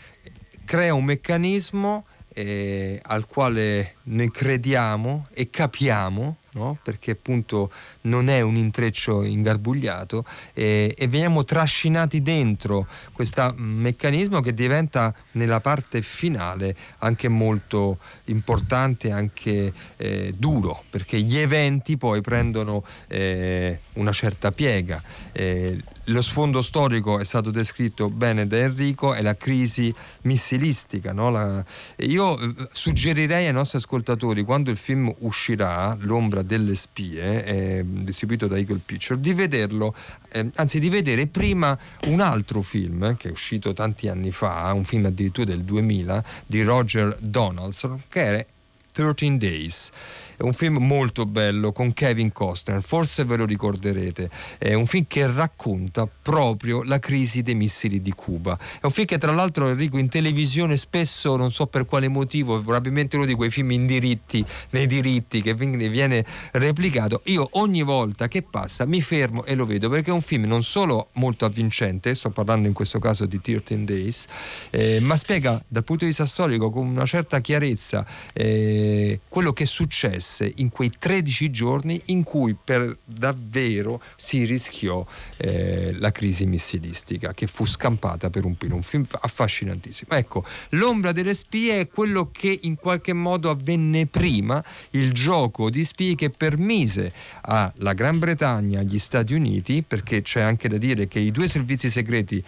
crea 0.64 0.94
un 0.94 1.04
meccanismo 1.04 2.06
eh, 2.34 3.00
al 3.04 3.26
quale 3.28 3.96
noi 4.04 4.30
crediamo 4.32 5.28
e 5.34 5.50
capiamo 5.50 6.38
no? 6.54 6.78
perché 6.82 7.12
appunto 7.12 7.72
non 8.02 8.30
è 8.30 8.42
un 8.42 8.56
intreccio 8.56 9.24
ingarbugliato 9.24 10.26
eh, 10.54 10.94
e 10.98 11.08
veniamo 11.08 11.44
trascinati 11.44 12.22
dentro 12.22 12.88
questo 13.12 13.54
meccanismo 13.58 14.40
che 14.40 14.54
diventa 14.54 15.14
nella 15.32 15.60
parte 15.60 16.02
finale 16.02 16.76
anche 17.00 17.28
molto 17.28 18.00
importante, 18.26 19.12
anche 19.12 19.74
eh, 19.98 20.34
duro, 20.38 20.84
perché 20.90 21.20
gli 21.22 21.38
eventi 21.38 21.98
poi 21.98 22.22
prendono 22.22 22.84
eh, 23.08 23.80
una 23.94 24.12
certa 24.12 24.52
piega. 24.52 25.02
Eh, 25.32 25.82
lo 26.06 26.22
sfondo 26.22 26.62
storico 26.62 27.20
è 27.20 27.24
stato 27.24 27.52
descritto 27.52 28.10
bene 28.10 28.46
da 28.48 28.58
Enrico, 28.58 29.14
è 29.14 29.22
la 29.22 29.36
crisi 29.36 29.94
missilistica. 30.24 31.14
No? 31.14 31.30
La, 31.30 31.64
io 31.98 32.40
eh, 32.40 32.54
suggerirei 32.72 33.48
ai 33.48 33.54
nostri 33.54 33.78
ascoltatori, 33.78 34.44
quando 34.44 34.72
il 34.72 34.78
film 34.78 35.14
uscirà, 35.20 35.96
L'ombra 36.00 36.42
delle 36.42 36.76
spie, 36.76 37.46
eh, 37.46 37.86
distribuito 37.86 38.48
da 38.48 38.58
Eagle 38.58 38.82
Picture, 38.84 39.20
di 39.20 39.34
vederlo, 39.34 39.96
eh, 40.32 40.50
anzi 40.56 40.80
di 40.80 40.90
vedere 40.90 41.28
prima 41.28 41.78
un 42.08 42.20
altro 42.20 42.62
film 42.62 43.04
eh, 43.04 43.18
che 43.18 43.30
è 43.30 43.32
uscito 43.32 43.74
tanti 43.74 44.08
anni 44.08 44.32
fa, 44.32 44.72
un 44.74 44.84
film 44.84 45.06
addirittura 45.06 45.46
del 45.46 45.64
2000 45.64 46.24
di 46.46 46.64
Roger 46.64 47.18
Donaldson, 47.20 48.04
che 48.10 48.22
è 48.22 48.46
13 48.94 49.38
Days. 49.38 49.90
È 50.36 50.42
un 50.42 50.54
film 50.54 50.78
molto 50.78 51.26
bello 51.26 51.72
con 51.72 51.94
Kevin 51.94 52.32
Costner, 52.32 52.82
forse 52.82 53.24
ve 53.24 53.38
lo 53.38 53.46
ricorderete. 53.46 54.30
È 54.58 54.74
un 54.74 54.86
film 54.86 55.06
che 55.08 55.32
racconta 55.32 56.08
proprio 56.08 56.84
la 56.84 57.00
crisi 57.00 57.42
dei 57.42 57.56
missili 57.56 58.02
di 58.02 58.12
Cuba. 58.14 58.58
È 58.82 58.86
un 58.86 58.92
film 58.92 59.06
che 59.06 59.18
tra 59.18 59.32
l'altro 59.32 59.70
Enrico 59.70 59.98
in 59.98 60.10
televisione 60.10 60.78
spesso, 60.78 61.36
non 61.36 61.52
so 61.52 61.68
per 61.68 61.86
quale 61.86 62.08
motivo, 62.08 62.62
probabilmente 62.62 63.16
uno 63.16 63.26
di 63.26 63.34
quei 63.34 63.50
film 63.52 63.72
in 63.72 63.86
diritti, 63.86 64.44
nei 64.72 64.88
diritti 64.88 65.42
che 65.42 65.54
viene 65.54 66.26
replicato. 66.52 67.22
Io 67.26 67.48
ogni 67.54 67.84
volta 67.84 68.28
che 68.28 68.42
passa 68.42 68.86
mi 68.86 69.02
fermo 69.02 69.46
e 69.46 69.56
lo 69.56 69.66
vedo 69.66 69.90
perché 69.90 70.10
è 70.10 70.14
un 70.14 70.22
film 70.22 70.46
non 70.46 70.64
solo 70.64 71.10
molto 71.14 71.46
avvincente, 71.46 72.16
sto 72.16 72.32
parlando 72.32 72.68
in 72.68 72.74
questo 72.74 73.00
caso 73.00 73.26
di 73.26 73.40
13 73.40 73.86
Days, 73.86 74.26
eh, 74.72 75.00
ma 75.00 75.16
spiega 75.16 75.64
dal 75.68 75.84
punto 75.84 76.04
di 76.04 76.10
vista 76.10 76.26
storico 76.26 76.70
con 76.70 76.86
una 76.86 77.06
certa 77.06 77.40
chiarezza 77.40 78.06
eh, 78.34 78.83
quello 79.28 79.54
che 79.54 79.66
successe 79.66 80.52
in 80.58 80.70
quei 80.70 80.92
13 80.98 81.52
giorni 81.52 82.02
in 82.06 82.24
cui 82.24 82.56
per 82.62 82.98
davvero 83.04 84.02
si 84.16 84.46
rischiò 84.46 85.06
eh, 85.38 85.94
la 85.94 86.12
crisi 86.12 86.46
missilistica 86.46 87.34
che 87.34 87.48
fu 87.48 87.66
scampata 87.66 88.30
per 88.30 88.46
un 88.46 88.56
pilo, 88.56 88.76
un 88.76 88.84
film 88.84 89.06
affascinantissimo. 89.10 90.16
Ecco, 90.16 90.46
l'ombra 90.70 91.12
delle 91.12 91.34
spie 91.34 91.82
è 91.82 91.88
quello 91.88 92.30
che 92.32 92.60
in 92.64 92.76
qualche 92.76 93.14
modo 93.14 93.50
avvenne 93.50 94.06
prima, 94.08 94.64
il 94.92 95.12
gioco 95.12 95.70
di 95.70 95.84
spie 95.84 96.16
che 96.16 96.30
permise 96.30 97.12
alla 97.42 97.94
Gran 97.94 98.20
Bretagna, 98.20 98.80
agli 98.80 99.00
Stati 99.00 99.34
Uniti, 99.34 99.84
perché 99.84 100.22
c'è 100.22 100.42
anche 100.42 100.68
da 100.68 100.78
dire 100.78 101.08
che 101.08 101.20
i 101.20 101.32
due 101.32 101.48
servizi 101.48 101.90
segreti 101.90 102.44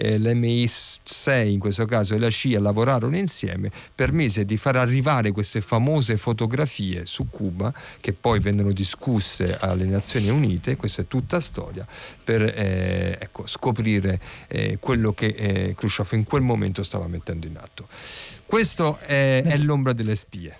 eh, 0.00 0.16
l'MI6 0.16 1.48
in 1.48 1.58
questo 1.58 1.84
caso 1.84 2.14
e 2.14 2.18
la 2.18 2.30
CIA 2.30 2.60
lavorarono 2.60 3.16
insieme, 3.16 3.70
permise 3.92 4.44
di 4.44 4.56
far 4.56 4.76
arrivare 4.76 5.32
queste 5.32 5.60
famose 5.60 6.16
fotografie 6.16 7.04
su 7.04 7.28
Cuba 7.28 7.74
che 8.00 8.12
poi 8.12 8.38
vennero 8.38 8.72
discusse 8.72 9.58
alle 9.58 9.86
Nazioni 9.86 10.28
Unite, 10.28 10.76
questa 10.76 11.02
è 11.02 11.08
tutta 11.08 11.40
storia, 11.40 11.84
per 12.22 12.42
eh, 12.42 13.18
ecco, 13.20 13.46
scoprire 13.46 14.20
eh, 14.46 14.78
quello 14.78 15.12
che 15.12 15.26
eh, 15.26 15.74
Khrushchev 15.74 16.12
in 16.12 16.24
quel 16.24 16.42
momento 16.42 16.84
stava 16.84 17.08
mettendo 17.08 17.46
in 17.46 17.56
atto. 17.56 17.88
Questo 18.48 18.98
è, 19.00 19.42
è, 19.44 19.58
l'ombra 19.58 19.92
delle 19.92 20.16
spie. 20.16 20.56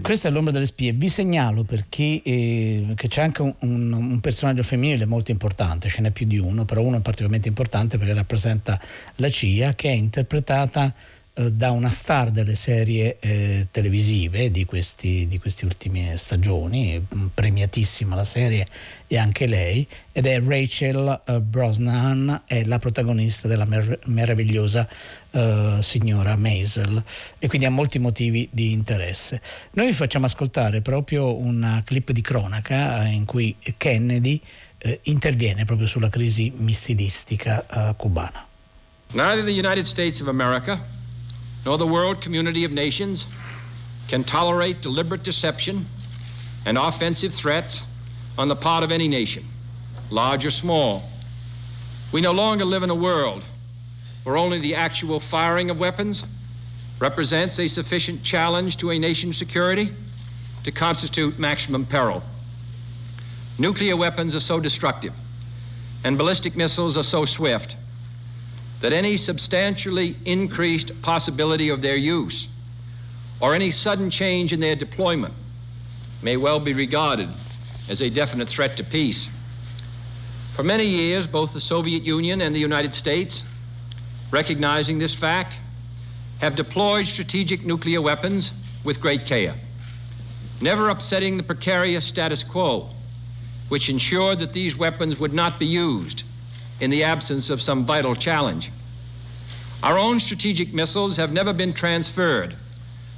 Questa 0.00 0.28
è 0.28 0.30
l'ombra 0.30 0.52
delle 0.52 0.66
spie. 0.66 0.92
Vi 0.92 1.08
segnalo 1.08 1.64
perché 1.64 2.22
eh, 2.22 2.94
c'è 3.08 3.22
anche 3.22 3.42
un, 3.42 3.52
un, 3.62 3.92
un, 3.92 4.20
personaggio 4.20 4.62
femminile 4.62 5.04
molto 5.04 5.32
importante, 5.32 5.88
ce 5.88 6.00
n'è 6.00 6.12
più 6.12 6.26
di 6.26 6.38
uno, 6.38 6.64
però 6.64 6.82
uno 6.82 6.98
è 6.98 7.02
particolarmente 7.02 7.48
importante 7.48 7.98
perché 7.98 8.14
rappresenta 8.14 8.80
la 9.16 9.28
CIA, 9.28 9.74
che 9.74 9.88
è 9.88 9.94
interpretata 9.94 10.94
da 11.34 11.72
una 11.72 11.90
star 11.90 12.30
delle 12.30 12.54
serie 12.54 13.18
eh, 13.18 13.66
televisive 13.72 14.52
di, 14.52 14.64
questi, 14.64 15.26
di 15.26 15.40
queste 15.40 15.64
ultime 15.64 16.16
stagioni, 16.16 16.96
mm, 17.00 17.26
premiatissima 17.34 18.14
la 18.14 18.22
serie 18.22 18.64
e 19.08 19.18
anche 19.18 19.48
lei, 19.48 19.84
ed 20.12 20.26
è 20.26 20.40
Rachel 20.40 21.22
uh, 21.26 21.40
Brosnan, 21.40 22.42
è 22.46 22.62
la 22.62 22.78
protagonista 22.78 23.48
della 23.48 23.64
mer- 23.64 23.98
meravigliosa 24.04 24.88
uh, 25.30 25.80
signora 25.80 26.36
Maisel 26.36 27.02
e 27.40 27.48
quindi 27.48 27.66
ha 27.66 27.70
molti 27.70 27.98
motivi 27.98 28.48
di 28.52 28.70
interesse. 28.70 29.42
Noi 29.72 29.86
vi 29.86 29.92
facciamo 29.92 30.26
ascoltare 30.26 30.82
proprio 30.82 31.36
una 31.36 31.82
clip 31.84 32.12
di 32.12 32.20
cronaca 32.20 33.00
uh, 33.00 33.06
in 33.06 33.24
cui 33.24 33.56
Kennedy 33.76 34.40
interviene 35.04 35.64
proprio 35.64 35.86
sulla 35.88 36.10
crisi 36.10 36.52
missilistica 36.56 37.94
cubana. 37.96 38.46
Neither 39.12 39.42
the 39.42 39.50
United 39.50 39.86
States 39.86 40.20
of 40.20 40.28
America 40.28 40.78
nor 41.64 41.78
the 41.78 41.86
world 41.86 42.20
community 42.20 42.64
of 42.64 42.72
nations 42.72 43.24
can 44.08 44.24
tolerate 44.24 44.80
deliberate 44.80 45.22
deception 45.22 45.86
and 46.66 46.76
offensive 46.76 47.32
threats 47.32 47.82
on 48.36 48.48
the 48.48 48.56
part 48.56 48.84
of 48.84 48.90
any 48.90 49.08
nation, 49.08 49.46
large 50.10 50.44
or 50.44 50.50
small. 50.50 51.02
We 52.12 52.20
no 52.20 52.32
longer 52.32 52.64
live 52.64 52.82
in 52.82 52.90
a 52.90 52.94
world 52.94 53.44
where 54.24 54.36
only 54.36 54.60
the 54.60 54.74
actual 54.74 55.20
firing 55.20 55.70
of 55.70 55.78
weapons 55.78 56.22
represents 57.00 57.58
a 57.58 57.68
sufficient 57.68 58.22
challenge 58.22 58.76
to 58.78 58.90
a 58.90 58.98
nation's 58.98 59.38
security 59.38 59.90
to 60.64 60.72
constitute 60.72 61.38
maximum 61.38 61.86
peril. 61.86 62.22
Nuclear 63.58 63.96
weapons 63.96 64.34
are 64.34 64.40
so 64.40 64.60
destructive 64.60 65.12
and 66.04 66.18
ballistic 66.18 66.54
missiles 66.54 66.96
are 66.96 67.04
so 67.04 67.24
swift 67.24 67.76
that 68.84 68.92
any 68.92 69.16
substantially 69.16 70.14
increased 70.26 70.92
possibility 71.00 71.70
of 71.70 71.80
their 71.80 71.96
use 71.96 72.48
or 73.40 73.54
any 73.54 73.70
sudden 73.70 74.10
change 74.10 74.52
in 74.52 74.60
their 74.60 74.76
deployment 74.76 75.32
may 76.22 76.36
well 76.36 76.60
be 76.60 76.74
regarded 76.74 77.30
as 77.88 78.02
a 78.02 78.10
definite 78.10 78.46
threat 78.46 78.76
to 78.76 78.84
peace. 78.84 79.26
For 80.54 80.62
many 80.62 80.84
years, 80.84 81.26
both 81.26 81.54
the 81.54 81.62
Soviet 81.62 82.02
Union 82.02 82.42
and 82.42 82.54
the 82.54 82.60
United 82.60 82.92
States, 82.92 83.42
recognizing 84.30 84.98
this 84.98 85.14
fact, 85.14 85.56
have 86.42 86.54
deployed 86.54 87.06
strategic 87.06 87.64
nuclear 87.64 88.02
weapons 88.02 88.52
with 88.84 89.00
great 89.00 89.24
care, 89.24 89.54
never 90.60 90.90
upsetting 90.90 91.38
the 91.38 91.42
precarious 91.42 92.06
status 92.06 92.42
quo, 92.44 92.90
which 93.70 93.88
ensured 93.88 94.40
that 94.40 94.52
these 94.52 94.76
weapons 94.76 95.18
would 95.18 95.32
not 95.32 95.58
be 95.58 95.64
used 95.64 96.24
in 96.80 96.90
the 96.90 97.04
absence 97.04 97.50
of 97.50 97.62
some 97.62 97.84
vital 97.84 98.14
challenge. 98.14 98.70
Our 99.82 99.98
own 99.98 100.20
strategic 100.20 100.72
missiles 100.72 101.16
have 101.16 101.32
never 101.32 101.52
been 101.52 101.74
transferred 101.74 102.56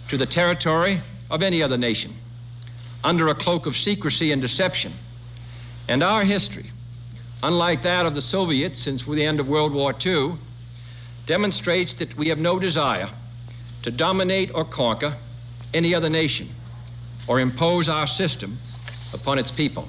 to 0.09 0.17
the 0.17 0.27
territory 0.27 1.01
of 1.31 1.43
any 1.43 1.63
other 1.63 1.77
nation 1.77 2.15
under 3.05 3.29
a 3.29 3.35
cloak 3.35 3.67
of 3.67 3.77
secrecy 3.77 4.33
and 4.33 4.43
deception. 4.43 4.93
And 5.89 6.03
our 6.03 6.25
history, 6.25 6.71
unlike 7.43 7.83
that 7.85 8.07
of 8.07 8.15
the 8.15 8.23
Soviets 8.23 8.83
since 8.83 9.05
the 9.05 9.25
end 9.25 9.39
of 9.39 9.49
World 9.49 9.73
War 9.73 9.95
II, 10.05 10.33
demonstrates 11.27 11.95
that 11.95 12.17
we 12.17 12.29
have 12.29 12.39
no 12.39 12.59
desire 12.59 13.09
to 13.83 13.91
dominate 13.91 14.51
or 14.55 14.65
conquer 14.65 15.17
any 15.73 15.95
other 15.95 16.11
nation 16.11 16.49
or 17.29 17.41
impose 17.41 17.89
our 17.89 18.07
system 18.07 18.59
upon 19.13 19.39
its 19.39 19.51
people. 19.51 19.89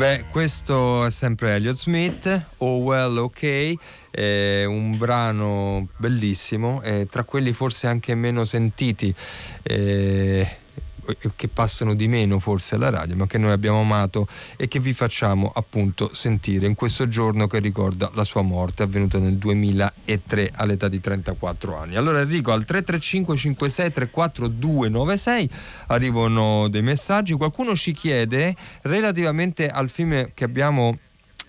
Beh, 0.00 0.24
questo 0.30 1.04
è 1.04 1.10
sempre 1.10 1.56
Elliot 1.56 1.76
Smith, 1.76 2.46
Oh 2.60 2.78
Well 2.78 3.18
Ok, 3.18 3.74
è 4.10 4.64
un 4.64 4.96
brano 4.96 5.88
bellissimo, 5.98 6.80
tra 7.10 7.22
quelli 7.24 7.52
forse 7.52 7.86
anche 7.86 8.14
meno 8.14 8.46
sentiti. 8.46 9.14
Eh, 9.62 10.59
che 11.36 11.48
passano 11.48 11.94
di 11.94 12.08
meno 12.08 12.38
forse 12.38 12.74
alla 12.74 12.90
radio, 12.90 13.16
ma 13.16 13.26
che 13.26 13.38
noi 13.38 13.52
abbiamo 13.52 13.80
amato 13.80 14.26
e 14.56 14.68
che 14.68 14.80
vi 14.80 14.92
facciamo 14.92 15.50
appunto 15.54 16.10
sentire 16.12 16.66
in 16.66 16.74
questo 16.74 17.08
giorno 17.08 17.46
che 17.46 17.58
ricorda 17.58 18.10
la 18.14 18.24
sua 18.24 18.42
morte 18.42 18.82
avvenuta 18.82 19.18
nel 19.18 19.36
2003 19.36 20.52
all'età 20.54 20.88
di 20.88 21.00
34 21.00 21.76
anni. 21.76 21.96
Allora 21.96 22.20
Enrico 22.20 22.52
al 22.52 22.64
335 22.64 23.36
56 23.36 23.92
34 23.92 24.48
296 24.48 25.50
arrivano 25.88 26.68
dei 26.68 26.82
messaggi, 26.82 27.32
qualcuno 27.34 27.74
ci 27.74 27.92
chiede 27.92 28.54
relativamente 28.82 29.68
al 29.68 29.88
film 29.88 30.26
che 30.34 30.44
abbiamo 30.44 30.98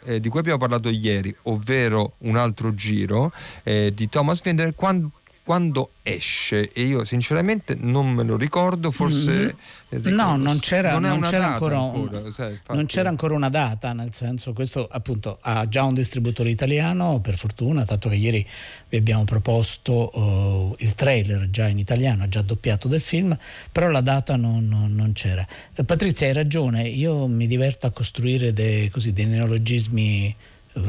eh, 0.06 0.20
di 0.20 0.30
cui 0.30 0.40
abbiamo 0.40 0.58
parlato 0.58 0.90
ieri, 0.90 1.36
ovvero 1.44 2.14
Un 2.20 2.36
altro 2.36 2.74
giro 2.74 3.32
eh, 3.64 3.92
di 3.94 4.10
Thomas 4.10 4.42
Wender, 4.44 4.74
quando 4.76 5.12
quando 5.44 5.92
esce 6.04 6.72
e 6.72 6.84
io 6.84 7.04
sinceramente 7.04 7.76
non 7.80 8.10
me 8.10 8.24
lo 8.24 8.38
ricordo, 8.38 8.92
forse... 8.92 9.56
Mm. 9.56 10.08
No, 10.08 10.38
non 10.38 10.60
c'era, 10.60 10.98
non 10.98 11.20
non 11.20 11.30
c'era 11.30 11.54
ancora, 11.54 11.78
ancora 11.78 12.32
sai, 12.32 12.58
non 12.70 12.86
c'era 12.86 13.10
ancora 13.10 13.36
una 13.36 13.50
data, 13.50 13.92
nel 13.92 14.14
senso 14.14 14.54
questo 14.54 14.88
appunto 14.90 15.38
ha 15.42 15.68
già 15.68 15.84
un 15.84 15.94
distributore 15.94 16.50
italiano, 16.50 17.20
per 17.20 17.38
fortuna, 17.38 17.84
tanto 17.84 18.08
che 18.08 18.16
ieri 18.16 18.48
vi 18.88 18.96
abbiamo 18.96 19.26
proposto 19.26 20.18
uh, 20.18 20.76
il 20.80 20.96
trailer 20.96 21.50
già 21.50 21.68
in 21.68 21.78
italiano, 21.78 22.30
già 22.30 22.42
doppiato 22.42 22.88
del 22.88 23.02
film, 23.02 23.38
però 23.70 23.90
la 23.90 24.00
data 24.00 24.38
non, 24.38 24.66
non, 24.68 25.12
c'era. 25.14 25.46
Eh, 25.76 25.84
Patrizia, 25.84 26.28
hai 26.28 26.34
ragione, 26.34 26.88
io 26.88 27.28
mi 27.28 27.46
diverto 27.46 27.86
a 27.86 27.92
costruire 27.92 28.54
dei, 28.54 28.90
così, 28.90 29.12
dei 29.12 29.26
neologismi 29.26 30.34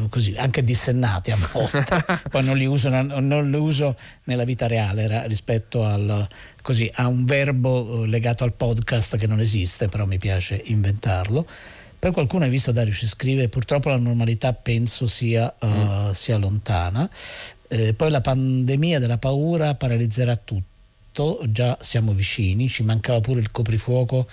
così, 0.08 0.34
anche 0.36 0.62
dissennati 0.62 1.30
a 1.30 1.38
volte, 1.52 1.84
poi 2.30 2.44
non 2.44 2.56
li, 2.56 2.66
uso, 2.66 2.88
non 2.88 3.50
li, 3.50 3.56
uso, 3.56 3.96
nella 4.24 4.44
vita 4.44 4.66
reale 4.66 5.26
rispetto 5.26 5.84
al, 5.84 6.26
così, 6.60 6.90
a 6.94 7.06
un 7.08 7.24
verbo 7.24 8.04
eh, 8.04 8.06
legato 8.06 8.44
al 8.44 8.52
podcast 8.52 9.16
che 9.16 9.26
non 9.26 9.40
esiste, 9.40 9.88
però 9.88 10.06
mi 10.06 10.18
piace 10.18 10.60
inventarlo. 10.64 11.46
Poi 11.98 12.10
qualcuno, 12.12 12.44
hai 12.44 12.50
visto 12.50 12.72
Dario, 12.72 12.92
ci 12.92 13.06
scrive, 13.06 13.48
purtroppo 13.48 13.88
la 13.88 13.96
normalità 13.96 14.52
penso 14.52 15.06
sia, 15.06 15.54
uh, 15.60 15.66
mm. 15.66 16.10
sia 16.10 16.36
lontana, 16.36 17.08
eh, 17.68 17.94
poi 17.94 18.10
la 18.10 18.20
pandemia 18.20 18.98
della 18.98 19.18
paura 19.18 19.76
paralizzerà 19.76 20.36
tutto, 20.36 21.40
già 21.48 21.78
siamo 21.80 22.12
vicini, 22.12 22.68
ci 22.68 22.82
mancava 22.82 23.20
pure 23.20 23.38
il 23.38 23.52
coprifuoco 23.52 24.26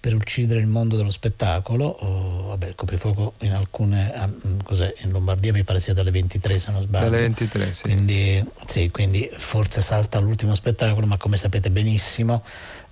per 0.00 0.14
uccidere 0.14 0.60
il 0.60 0.66
mondo 0.66 0.96
dello 0.96 1.10
spettacolo. 1.10 1.84
Oh, 1.84 2.46
vabbè, 2.48 2.68
il 2.68 2.74
coprifuoco 2.74 3.34
in 3.40 3.52
alcune, 3.52 4.12
ah, 4.14 4.26
mm, 4.26 4.60
cos'è, 4.64 4.94
in 5.02 5.10
Lombardia 5.10 5.52
mi 5.52 5.62
pare 5.62 5.78
sia 5.78 5.92
dalle 5.92 6.10
23 6.10 6.58
se 6.58 6.70
non 6.70 6.80
sbaglio. 6.80 7.10
Dalle 7.10 7.20
23, 7.20 7.72
sì. 7.74 7.82
Quindi, 7.82 8.44
sì, 8.66 8.90
quindi 8.90 9.28
forse 9.30 9.82
salta 9.82 10.18
l'ultimo 10.18 10.54
spettacolo, 10.54 11.06
ma 11.06 11.18
come 11.18 11.36
sapete 11.36 11.70
benissimo 11.70 12.42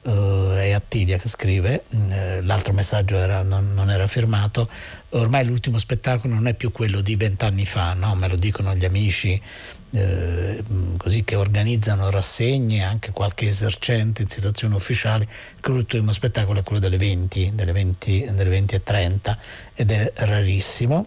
uh, 0.02 0.50
è 0.56 0.72
Attilia 0.72 1.16
che 1.16 1.28
scrive, 1.28 1.84
uh, 1.88 2.42
l'altro 2.42 2.74
messaggio 2.74 3.16
era, 3.16 3.42
non, 3.42 3.72
non, 3.72 3.90
era 3.90 4.06
firmato, 4.06 4.68
ormai 5.10 5.46
l'ultimo 5.46 5.78
spettacolo 5.78 6.34
non 6.34 6.46
è 6.46 6.54
più 6.54 6.70
quello 6.70 7.00
di 7.00 7.16
vent'anni 7.16 7.64
fa, 7.64 7.94
no? 7.94 8.14
me 8.16 8.28
lo 8.28 8.36
dicono 8.36 8.74
gli 8.74 8.84
amici 8.84 9.40
eh, 9.90 10.62
così 10.96 11.24
che 11.24 11.34
organizzano 11.34 12.10
rassegne, 12.10 12.82
anche 12.82 13.12
qualche 13.12 13.48
esercente 13.48 14.22
in 14.22 14.28
situazioni 14.28 14.74
ufficiali, 14.74 15.26
che 15.60 15.70
l'ultimo 15.70 16.12
spettacolo 16.12 16.60
è 16.60 16.62
quello 16.62 16.80
delle 16.80 16.98
20, 16.98 17.52
delle 17.54 17.72
20, 17.72 18.30
delle 18.32 18.50
20 18.50 18.74
e 18.74 18.82
30 18.82 19.38
ed 19.74 19.90
è 19.90 20.12
rarissimo. 20.16 21.06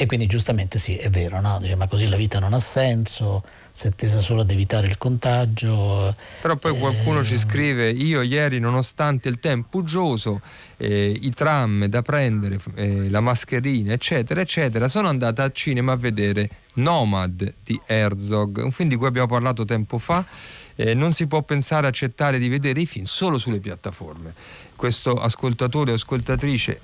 E 0.00 0.06
quindi 0.06 0.24
giustamente 0.24 0.78
sì, 0.78 0.96
è 0.96 1.10
vero, 1.10 1.42
no? 1.42 1.58
Dice, 1.60 1.76
ma 1.76 1.86
così 1.86 2.08
la 2.08 2.16
vita 2.16 2.38
non 2.38 2.54
ha 2.54 2.58
senso, 2.58 3.44
si 3.70 3.86
è 3.86 3.90
tesa 3.90 4.22
solo 4.22 4.40
ad 4.40 4.50
evitare 4.50 4.86
il 4.86 4.96
contagio. 4.96 6.16
Però 6.40 6.56
poi 6.56 6.78
qualcuno 6.78 7.20
eh... 7.20 7.24
ci 7.24 7.36
scrive, 7.36 7.90
io 7.90 8.22
ieri 8.22 8.60
nonostante 8.60 9.28
il 9.28 9.38
tempo 9.40 9.76
uggioso, 9.76 10.40
eh, 10.78 11.10
i 11.20 11.30
tram 11.32 11.84
da 11.84 12.00
prendere, 12.00 12.58
eh, 12.76 13.10
la 13.10 13.20
mascherina, 13.20 13.92
eccetera, 13.92 14.40
eccetera, 14.40 14.88
sono 14.88 15.08
andata 15.08 15.42
al 15.42 15.52
cinema 15.52 15.92
a 15.92 15.96
vedere 15.96 16.48
Nomad 16.76 17.56
di 17.62 17.78
Herzog, 17.84 18.62
un 18.64 18.72
film 18.72 18.88
di 18.88 18.96
cui 18.96 19.06
abbiamo 19.06 19.26
parlato 19.26 19.66
tempo 19.66 19.98
fa. 19.98 20.24
Eh, 20.76 20.94
non 20.94 21.12
si 21.12 21.26
può 21.26 21.42
pensare 21.42 21.86
accettare 21.86 22.38
di 22.38 22.48
vedere 22.48 22.80
i 22.80 22.86
film 22.86 23.04
solo 23.04 23.36
sulle 23.36 23.60
piattaforme. 23.60 24.32
Questo 24.76 25.12
ascoltatore 25.20 25.90
o 25.90 25.94
ascoltatrice 25.94 26.80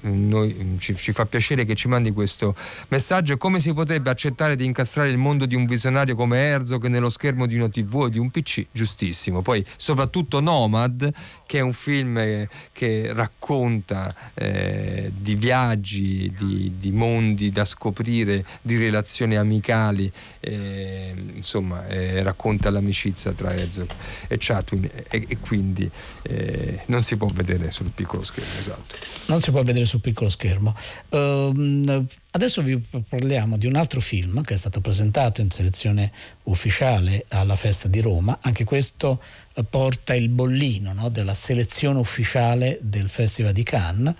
noi, 0.00 0.76
ci, 0.78 0.94
ci, 0.94 1.12
fa 1.12 1.26
piacere 1.26 1.64
che 1.64 1.74
ci 1.74 1.88
mandi 1.88 2.12
questo 2.12 2.54
messaggio. 2.88 3.36
Come 3.36 3.60
si 3.60 3.72
potrebbe 3.72 4.10
accettare 4.10 4.56
di 4.56 4.64
incastrare 4.64 5.10
il 5.10 5.18
mondo 5.18 5.46
di 5.46 5.54
un 5.54 5.66
visionario 5.66 6.14
come 6.14 6.38
Herzog 6.38 6.86
nello 6.86 7.10
schermo 7.10 7.46
di 7.46 7.56
una 7.56 7.68
TV 7.68 7.94
o 7.94 8.08
di 8.08 8.18
un 8.18 8.30
PC? 8.30 8.66
Giustissimo. 8.72 9.42
Poi, 9.42 9.64
soprattutto 9.76 10.40
Nomad, 10.40 11.10
che 11.46 11.58
è 11.58 11.60
un 11.60 11.72
film 11.72 12.18
eh, 12.18 12.48
che 12.72 13.12
racconta 13.12 14.14
eh, 14.34 15.10
di 15.14 15.34
viaggi, 15.34 16.32
di, 16.36 16.72
di, 16.76 16.92
mondi 16.92 17.50
da 17.50 17.64
scoprire, 17.64 18.44
di 18.62 18.76
relazioni 18.76 19.36
amicali, 19.36 20.10
eh, 20.40 21.14
insomma, 21.34 21.86
eh, 21.86 22.22
racconta 22.22 22.70
l'amicizia 22.70 23.32
tra 23.32 23.54
Herzog 23.54 23.88
e 24.26 24.36
Chatwin 24.38 24.84
e, 24.84 25.24
e 25.28 25.38
quindi 25.38 25.90
eh, 26.22 26.80
non 26.86 27.02
si 27.02 27.16
può 27.16 27.28
vedere 27.32 27.70
sul 27.70 27.90
piccolo 27.94 28.22
schermo. 28.22 28.58
Esatto. 28.58 28.96
Non 29.26 29.40
si 29.40 29.50
può 29.50 29.57
vedere 29.62 29.84
sul 29.84 30.00
piccolo 30.00 30.28
schermo. 30.28 30.74
Uh, 31.10 32.06
adesso 32.30 32.62
vi 32.62 32.78
parliamo 33.08 33.56
di 33.56 33.66
un 33.66 33.76
altro 33.76 34.00
film 34.00 34.42
che 34.42 34.54
è 34.54 34.56
stato 34.56 34.80
presentato 34.80 35.40
in 35.40 35.50
selezione 35.50 36.12
ufficiale 36.44 37.24
alla 37.28 37.56
festa 37.56 37.88
di 37.88 38.00
Roma. 38.00 38.38
Anche 38.42 38.64
questo 38.64 39.22
uh, 39.54 39.64
porta 39.68 40.14
il 40.14 40.28
bollino 40.28 40.92
no, 40.92 41.08
della 41.08 41.34
selezione 41.34 41.98
ufficiale 41.98 42.78
del 42.80 43.08
Festival 43.08 43.52
di 43.52 43.62
Cannes. 43.62 44.14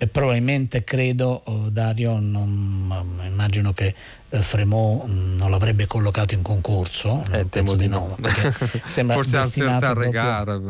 E 0.00 0.06
probabilmente 0.06 0.84
credo, 0.84 1.42
oh, 1.44 1.70
Dario, 1.70 2.20
non, 2.20 3.18
immagino 3.26 3.72
che 3.72 3.92
eh, 4.30 4.38
Fremont 4.38 5.04
mm, 5.08 5.36
non 5.38 5.50
l'avrebbe 5.50 5.86
collocato 5.86 6.34
in 6.34 6.42
concorso, 6.42 7.24
eh, 7.32 7.46
penso 7.46 7.74
di 7.74 7.88
no, 7.88 8.16
sembra 8.86 9.16
forse 9.16 9.38
destinato 9.38 9.86
a 9.86 9.94
regara. 9.94 10.60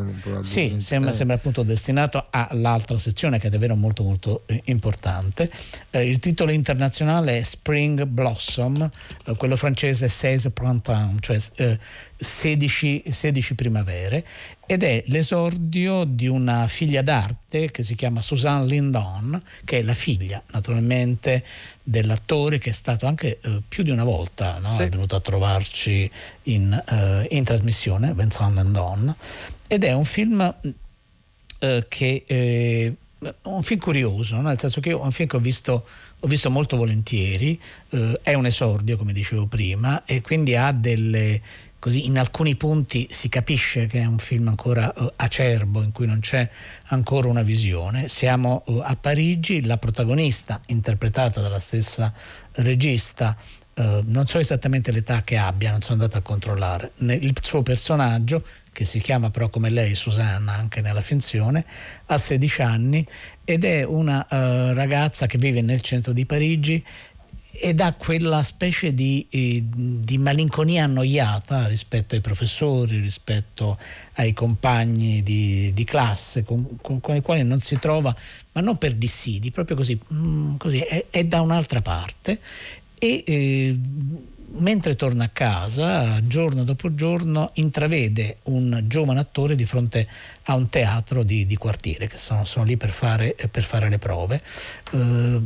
Sì, 0.41 0.77
sembra, 0.79 1.11
eh. 1.11 1.13
sembra, 1.13 1.37
appunto 1.37 1.63
destinato 1.63 2.29
all'altra 2.31 2.97
sezione 2.97 3.39
che 3.39 3.49
è 3.49 3.51
davvero 3.51 3.75
molto 3.75 4.03
molto 4.03 4.45
eh, 4.47 4.63
importante. 4.67 5.51
Eh, 5.91 6.09
il 6.09 6.21
titolo 6.21 6.51
internazionale 6.51 7.37
è 7.37 7.43
Spring 7.43 8.05
Blossom, 8.05 8.89
eh, 9.27 9.37
quello 9.37 9.57
francese 9.57 10.09
16 10.09 10.51
Printemps, 10.53 11.19
cioè 11.21 11.79
16, 12.17 13.05
16 13.11 13.55
primavere 13.55 14.25
ed 14.71 14.83
è 14.83 15.03
l'esordio 15.07 16.05
di 16.05 16.27
una 16.27 16.69
figlia 16.69 17.01
d'arte 17.01 17.71
che 17.71 17.83
si 17.83 17.95
chiama 17.95 18.21
Suzanne 18.21 18.67
Lindon, 18.67 19.43
che 19.65 19.79
è 19.79 19.83
la 19.83 19.95
figlia 19.95 20.43
naturalmente 20.53 21.43
dell'attore 21.83 22.59
che 22.59 22.69
è 22.69 22.73
stato 22.75 23.07
anche 23.07 23.39
eh, 23.41 23.63
più 23.67 23.83
di 23.83 23.89
una 23.89 24.05
volta 24.05 24.59
no? 24.59 24.75
sì. 24.75 24.83
è 24.83 24.91
venuto 24.91 25.17
a 25.17 25.21
trovarci 25.21 26.11
in, 26.43 26.85
eh, 26.87 27.29
in, 27.31 27.45
trasmissione, 27.45 28.13
Vincent 28.13 28.57
Lindon, 28.57 29.15
ed 29.67 29.85
è 29.85 29.93
un 29.95 30.05
film 30.05 30.55
eh, 31.61 31.87
che 31.89 32.25
è 32.27 32.93
un 33.45 33.63
film 33.63 33.81
curioso, 33.81 34.37
no? 34.37 34.43
nel 34.43 34.59
senso 34.59 34.81
che 34.81 34.91
è 34.91 34.95
un 34.95 35.11
film 35.13 35.31
che 35.31 35.37
ho 35.37 35.41
visto, 35.41 35.87
ho 36.21 36.27
visto 36.27 36.51
molto 36.51 36.77
volentieri, 36.77 37.59
eh, 37.89 38.21
è 38.23 38.35
un 38.35 38.45
esordio 38.45 38.99
come 38.99 39.15
dicevo 39.15 39.47
prima 39.47 40.05
e 40.05 40.21
quindi 40.21 40.55
ha 40.57 40.73
delle 40.73 41.41
così 41.79 42.07
in 42.07 42.19
alcuni 42.19 42.57
punti 42.57 43.09
si 43.11 43.29
capisce 43.29 43.87
che 43.87 44.01
è 44.01 44.05
un 44.05 44.19
film 44.19 44.49
ancora 44.49 44.93
uh, 44.97 45.11
acerbo 45.17 45.83
in 45.83 45.93
cui 45.93 46.07
non 46.07 46.21
c'è 46.21 46.49
ancora 46.89 47.29
una 47.29 47.43
visione. 47.43 48.09
Siamo 48.09 48.63
uh, 48.67 48.81
a 48.83 48.97
Parigi, 48.97 49.65
la 49.65 49.79
protagonista 49.79 50.61
interpretata 50.67 51.41
dalla 51.41 51.61
stessa 51.61 52.13
regista 52.53 53.37
Uh, 53.79 54.03
non 54.07 54.27
so 54.27 54.41
esattamente 54.41 54.91
l'età 54.91 55.23
che 55.23 55.37
abbia, 55.37 55.71
non 55.71 55.81
sono 55.83 56.03
andato 56.03 56.19
a 56.19 56.21
controllare. 56.21 56.91
Il 56.99 57.33
suo 57.41 57.63
personaggio, 57.63 58.43
che 58.73 58.85
si 58.85 58.99
chiama 58.99 59.31
però 59.31 59.51
come 59.51 59.71
lei 59.71 59.95
Susanna 59.95 60.53
anche 60.55 60.81
nella 60.81 61.01
finzione, 61.01 61.65
ha 62.07 62.19
16 62.19 62.63
anni 62.63 63.07
ed 63.45 63.63
è 63.63 63.85
una 63.85 64.27
ragazza 64.29 65.27
che 65.27 65.39
vive 65.39 65.61
nel 65.61 65.81
centro 65.81 66.13
di 66.13 66.27
Parigi 66.27 66.85
ed 67.61 67.81
ha 67.81 67.93
quella 67.95 68.43
specie 68.43 68.95
di, 68.95 69.27
eh, 69.31 69.65
di, 69.67 70.19
malinconia 70.19 70.85
annoiata 70.85 71.67
rispetto 71.67 72.15
ai 72.15 72.21
professori, 72.21 73.01
rispetto 73.01 73.79
ai 74.15 74.33
compagni 74.33 75.23
di, 75.23 75.73
di 75.73 75.85
classe 75.85 76.43
con, 76.45 76.79
con, 76.81 77.01
con, 77.01 77.17
i 77.17 77.21
quali 77.21 77.43
non 77.43 77.61
si 77.61 77.79
trova, 77.79 78.15
ma 78.53 78.61
non 78.61 78.77
per 78.79 78.95
dissidi, 78.95 79.51
proprio 79.51 79.77
così, 79.77 79.99
mm, 80.13 80.57
così 80.57 80.79
è, 80.79 81.07
è, 81.11 81.25
da 81.25 81.41
un'altra 81.41 81.83
parte 81.83 82.39
e 82.99 83.23
eh, 83.27 83.79
mentre 84.51 84.97
torna 84.97 85.25
a 85.25 85.29
casa, 85.29 86.21
giorno 86.23 86.65
dopo 86.65 86.95
giorno, 86.95 87.51
intravede 87.55 88.39
un 88.45 88.85
giovane 88.87 89.21
attore 89.21 89.55
di 89.55 89.67
fronte 89.67 90.07
a 90.45 90.55
un 90.55 90.69
teatro 90.69 91.23
di, 91.23 91.45
di 91.45 91.57
quartiere 91.57 92.07
che 92.07 92.19
sono, 92.19 92.45
sono 92.45 92.65
lì 92.65 92.77
per 92.77 92.91
fare, 92.91 93.35
per 93.51 93.65
fare, 93.65 93.89
le 93.89 93.99
prove. 93.99 94.43
Eh, 94.93 95.43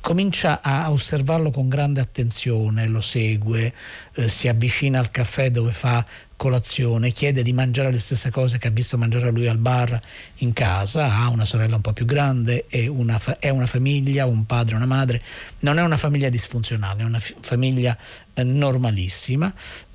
comincia 0.00 0.60
a 0.62 0.90
osservarlo 0.90 1.50
con 1.50 1.68
grande 1.68 2.00
attenzione, 2.00 2.86
lo 2.86 3.00
segue, 3.00 3.72
eh, 4.14 4.28
si 4.28 4.48
avvicina 4.48 4.98
al 4.98 5.10
caffè 5.10 5.50
dove 5.50 5.72
fa 5.72 6.04
colazione, 6.38 7.10
chiede 7.10 7.42
di 7.42 7.52
mangiare 7.52 7.90
le 7.90 7.98
stesse 7.98 8.30
cose 8.30 8.58
che 8.58 8.68
ha 8.68 8.70
visto 8.70 8.96
mangiare 8.96 9.30
lui 9.30 9.48
al 9.48 9.58
bar 9.58 10.00
in 10.36 10.52
casa, 10.54 11.16
ha 11.16 11.28
una 11.28 11.44
sorella 11.44 11.74
un 11.74 11.82
po' 11.82 11.92
più 11.92 12.06
grande, 12.06 12.64
è 12.68 12.86
una, 12.86 13.20
è 13.40 13.48
una 13.50 13.66
famiglia, 13.66 14.24
un 14.24 14.46
padre, 14.46 14.76
una 14.76 14.86
madre, 14.86 15.20
non 15.60 15.78
è 15.78 15.82
una 15.82 15.96
famiglia 15.96 16.28
disfunzionale, 16.28 17.02
è 17.02 17.04
una 17.04 17.18
f- 17.18 17.34
famiglia 17.40 17.98
eh, 18.32 18.44
normalissima. 18.44 19.52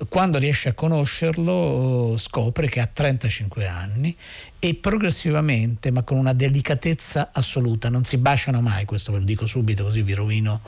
Quando 0.08 0.36
riesce 0.36 0.68
a 0.68 0.74
conoscerlo 0.74 2.14
scopre 2.18 2.68
che 2.68 2.80
ha 2.80 2.86
35 2.86 3.66
anni 3.66 4.14
e 4.58 4.74
progressivamente, 4.74 5.90
ma 5.90 6.02
con 6.02 6.18
una 6.18 6.34
delicatezza 6.34 7.30
assoluta, 7.32 7.88
non 7.88 8.04
si 8.04 8.18
baciano 8.18 8.60
mai, 8.60 8.84
questo 8.84 9.12
ve 9.12 9.18
lo 9.18 9.24
dico 9.24 9.46
subito 9.46 9.84
così 9.84 10.02
vi 10.02 10.12
rovino, 10.12 10.60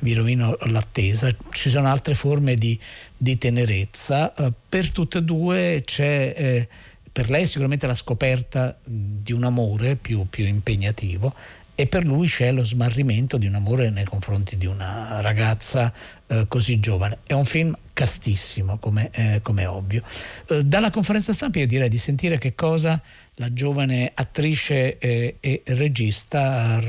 vi 0.00 0.12
rovino 0.12 0.56
l'attesa, 0.66 1.34
ci 1.50 1.70
sono 1.70 1.88
altre 1.88 2.14
forme 2.14 2.54
di 2.54 2.78
di 3.22 3.38
tenerezza. 3.38 4.34
Eh, 4.34 4.52
per 4.68 4.90
tutte 4.90 5.18
e 5.18 5.22
due 5.22 5.82
c'è 5.84 6.34
eh, 6.36 6.68
per 7.12 7.30
lei 7.30 7.46
sicuramente 7.46 7.86
la 7.86 7.94
scoperta 7.94 8.76
di 8.84 9.32
un 9.32 9.44
amore 9.44 9.94
più, 9.94 10.26
più, 10.28 10.44
impegnativo 10.44 11.32
e 11.76 11.86
per 11.86 12.04
lui 12.04 12.26
c'è 12.26 12.50
lo 12.50 12.64
smarrimento 12.64 13.38
di 13.38 13.46
un 13.46 13.54
amore 13.54 13.90
nei 13.90 14.06
confronti 14.06 14.56
di 14.56 14.66
una 14.66 15.20
ragazza 15.20 15.92
eh, 16.26 16.46
così 16.48 16.80
giovane. 16.80 17.18
È 17.24 17.32
un 17.32 17.44
film 17.44 17.76
castissimo, 17.92 18.78
come, 18.78 19.10
come 19.42 19.66
ovvio. 19.66 20.02
Dalla 20.64 20.90
conferenza 20.90 21.32
stampa 21.32 21.60
io 21.60 21.66
direi 21.66 21.90
di 21.90 21.98
sentire 21.98 22.38
che 22.38 22.54
cosa 22.54 23.00
la 23.36 23.52
giovane 23.52 24.10
attrice 24.12 24.98
e 24.98 25.62
regista 25.66 26.80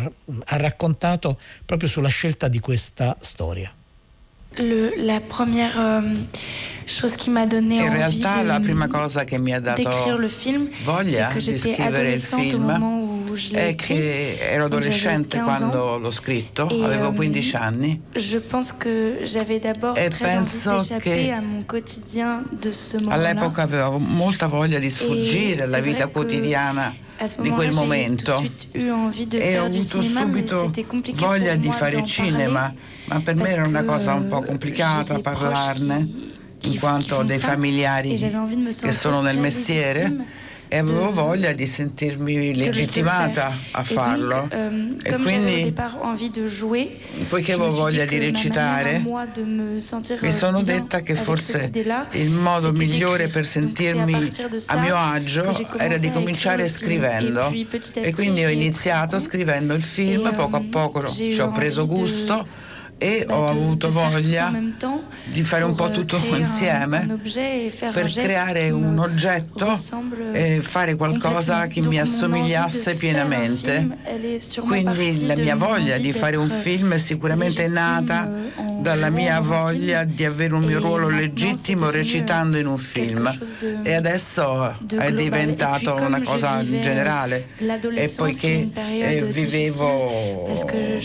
ha 0.45 0.57
raccontato 0.57 1.37
proprio 1.65 1.89
sulla 1.89 2.07
scelta 2.07 2.47
di 2.47 2.59
questa 2.59 3.17
storia. 3.19 3.71
Le, 4.59 4.93
la 4.97 5.19
première 5.19 5.79
euh, 5.79 6.01
chose 6.85 7.17
qui 7.17 7.31
m'a 7.31 7.45
donné 7.45 7.77
In 7.77 7.89
envie 7.89 7.97
realtà 7.97 8.43
de, 8.43 8.47
la 8.47 8.59
prima 8.59 8.87
cosa 8.87 9.23
che 9.23 9.37
mi 9.39 9.53
ha 9.53 9.59
dato 9.59 10.17
le 10.17 10.29
film, 10.29 10.69
voglia 10.83 11.31
di 11.33 11.57
scrivere 11.57 12.11
il 12.11 12.21
film 12.21 13.23
è 13.53 13.75
che 13.75 14.37
ero 14.39 14.65
adolescente 14.65 15.39
quando 15.39 15.97
l'ho 15.97 16.11
scritto, 16.11 16.69
et, 16.69 16.83
avevo 16.83 17.13
15 17.13 17.55
euh, 17.55 17.59
anni. 17.59 18.01
Je 18.15 18.37
pense 18.37 18.73
que 18.73 19.17
j'avais 19.23 19.59
d'abord 19.59 19.97
e 19.97 20.09
penso 20.09 20.77
che 20.99 21.31
à 21.31 21.41
mon 21.41 21.63
quotidien 21.63 22.43
de 22.51 22.71
ce 22.71 22.97
moment 22.97 23.13
all'epoca 23.13 23.63
avevo 23.63 23.97
molta 23.97 24.47
voglia 24.47 24.79
di 24.79 24.89
sfuggire 24.89 25.63
alla 25.63 25.79
vita 25.79 26.07
quotidiana 26.07 26.93
di 27.39 27.49
quel 27.49 27.71
momento? 27.71 28.43
e 28.71 28.89
ho 28.89 29.65
avuto 29.65 30.01
subito 30.01 30.71
voglia 31.15 31.55
di 31.55 31.69
fare 31.69 32.03
cinema, 32.05 32.73
ma 33.05 33.21
per 33.21 33.35
me 33.35 33.49
era 33.49 33.67
una 33.67 33.83
cosa 33.83 34.13
un 34.13 34.27
po' 34.27 34.41
complicata 34.41 35.19
parlarne 35.19 36.31
in 36.63 36.79
quanto 36.79 37.17
ho 37.17 37.23
dei 37.23 37.39
familiari 37.39 38.15
che 38.15 38.91
sono 38.91 39.21
nel 39.21 39.37
mestiere 39.37 40.41
e 40.73 40.77
avevo 40.77 41.11
voglia 41.11 41.53
di 41.53 41.67
sentirmi 41.67 42.55
legittimata 42.55 43.55
a 43.69 43.83
farlo. 43.83 44.49
euh, 44.51 44.97
e 45.03 45.13
quindi 45.21 45.71
poiché 47.29 47.53
avevo 47.53 47.69
voglia 47.69 48.05
di 48.05 48.17
recitare 48.17 49.03
mi 49.05 49.11
euh, 49.13 50.31
sono 50.31 50.63
detta 50.63 51.01
che 51.01 51.13
forse 51.13 51.69
il 52.13 52.31
modo 52.31 52.71
migliore 52.71 53.27
per 53.27 53.45
sentirmi 53.45 54.31
a 54.65 54.77
mio 54.77 54.95
agio 54.95 55.55
era 55.77 55.97
di 55.97 56.09
cominciare 56.09 56.67
scrivendo. 56.67 57.53
e 57.93 58.11
quindi 58.11 58.43
ho 58.43 58.49
iniziato 58.49 59.19
scrivendo 59.19 59.75
il 59.75 59.83
film 59.83 60.33
poco 60.33 60.55
a 60.55 60.59
euh, 60.59 60.69
poco 60.69 61.07
ci 61.07 61.39
ho 61.39 61.51
preso 61.51 61.85
gusto 61.85 62.62
e 63.03 63.25
ho 63.27 63.47
avuto 63.47 63.91
voglia 63.91 64.49
di 65.25 65.43
fare 65.43 65.65
un 65.65 65.75
po' 65.75 65.91
tutto 65.91 66.21
insieme 66.37 67.19
per 67.91 68.09
creare 68.09 68.69
un 68.69 68.97
oggetto 68.97 69.77
e 70.31 70.61
fare 70.61 70.95
qualcosa 70.95 71.67
che 71.67 71.81
mi 71.81 71.99
assomigliasse 71.99 72.95
pienamente. 72.95 73.97
Quindi 74.65 75.25
la 75.25 75.35
mia 75.35 75.57
voglia 75.57 75.97
di 75.97 76.13
fare 76.13 76.37
un 76.37 76.47
film 76.47 76.93
è 76.93 76.97
sicuramente 76.97 77.67
nata 77.67 78.31
dalla 78.83 79.09
mia 79.09 79.39
voglia 79.39 80.03
di 80.03 80.25
avere 80.25 80.53
un 80.53 80.65
mio 80.65 80.79
ruolo 80.79 81.07
legittimo 81.07 81.89
recitando 81.89 82.57
in 82.57 82.67
un 82.67 82.77
film. 82.77 83.31
e 83.81 83.93
adesso 83.93 84.75
è 84.99 85.11
diventato 85.13 85.95
una 85.95 86.21
cosa 86.21 86.61
generale. 86.65 87.45
E 87.95 88.13
poiché 88.15 88.69
eh, 88.75 89.23
vivevo 89.23 90.49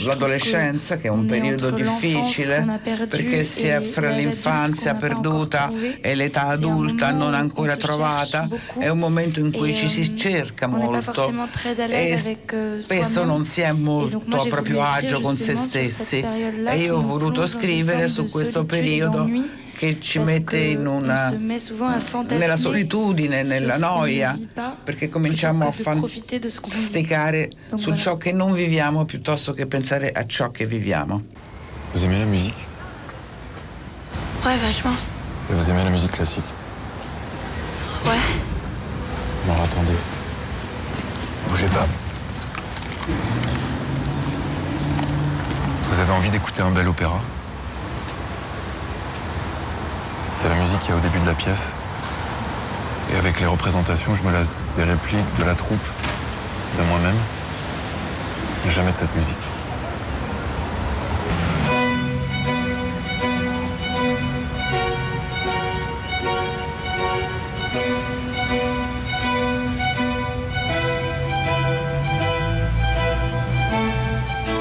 l'adolescenza 0.05 0.97
che 0.97 1.07
è 1.07 1.11
un 1.11 1.27
periodo 1.27 1.71
difficile 1.71 2.81
perché 3.09 3.45
si 3.45 3.69
è 3.69 3.81
fra 3.81 4.11
l'infanzia 4.11 4.97
perduta 4.97 5.71
e 6.01 6.15
l'età 6.17 6.49
adulta 6.49 7.13
non 7.13 7.33
ancora 7.33 7.77
trovata 7.77 8.49
è 8.77 8.89
un 8.89 8.99
momento 8.99 9.39
in 9.39 9.53
cui 9.53 9.73
ci 9.73 9.89
si 9.89 10.17
cerca 10.17 10.67
molto. 10.67 11.33
e 11.89 12.39
euh, 12.51 12.83
spesso 12.83 13.23
non 13.23 13.45
si 13.45 13.61
è 13.61 13.71
molto 13.71 14.37
a 14.37 14.47
proprio 14.47 14.83
agio 14.83 15.21
con 15.21 15.37
se 15.37 15.55
stessi. 15.55 16.19
e 16.19 16.77
io 16.77 16.97
ho 16.97 17.03
voluto 17.03 17.47
scrivere 17.47 17.68
scrivere 17.69 18.09
su 18.09 18.27
questo 18.27 18.65
periodo 18.65 19.29
che 19.73 20.01
ci 20.01 20.19
mette 20.19 20.59
in 20.59 20.87
una, 20.87 21.31
nella 21.31 22.57
solitudine, 22.57 23.43
nella 23.43 23.77
noia, 23.77 24.37
perché 24.83 25.09
cominciamo 25.09 25.69
a 25.69 25.73
fantasticare 25.73 27.51
su 27.77 27.95
ciò 27.95 28.17
che 28.17 28.33
non 28.33 28.53
viviamo 28.53 29.05
piuttosto 29.05 29.53
che 29.53 29.67
pensare 29.67 30.11
a 30.11 30.27
ciò 30.27 30.51
che 30.51 30.67
viviamo. 30.67 31.25
Vous 31.93 32.03
aimez 32.03 32.19
la 32.19 32.27
musique 32.27 32.67
Ouais, 34.45 34.59
vachement. 34.59 34.95
Et 35.49 35.55
vous 35.55 35.69
aimez 35.71 35.85
la 35.85 35.91
musique 35.91 36.13
classique 36.13 36.45
Ouais. 38.05 38.19
Alors 39.45 39.63
attendez. 39.63 39.97
Bougez 41.49 41.69
pas. 41.69 41.87
Vous 45.91 45.99
avez 45.99 46.13
envie 46.13 46.31
d'écouter 46.31 46.61
un 46.63 46.73
bel 46.73 46.87
opéra 46.89 47.23
C'est 50.41 50.49
la 50.49 50.55
musique 50.55 50.79
qui 50.79 50.93
est 50.93 50.95
au 50.95 51.01
début 51.01 51.19
de 51.19 51.27
la 51.27 51.35
pièce. 51.35 51.73
Et 53.13 53.17
avec 53.19 53.41
les 53.41 53.47
représentations, 53.47 54.15
je 54.15 54.23
me 54.23 54.31
laisse 54.31 54.71
des 54.77 54.85
répliques 54.85 55.37
de 55.41 55.45
la 55.45 55.57
troupe, 55.57 55.85
de 56.79 56.83
moi-même, 56.85 57.17
mais 58.65 58.71
jamais 58.71 58.93
de 58.93 58.97
cette 58.97 59.17
musique. 59.17 59.48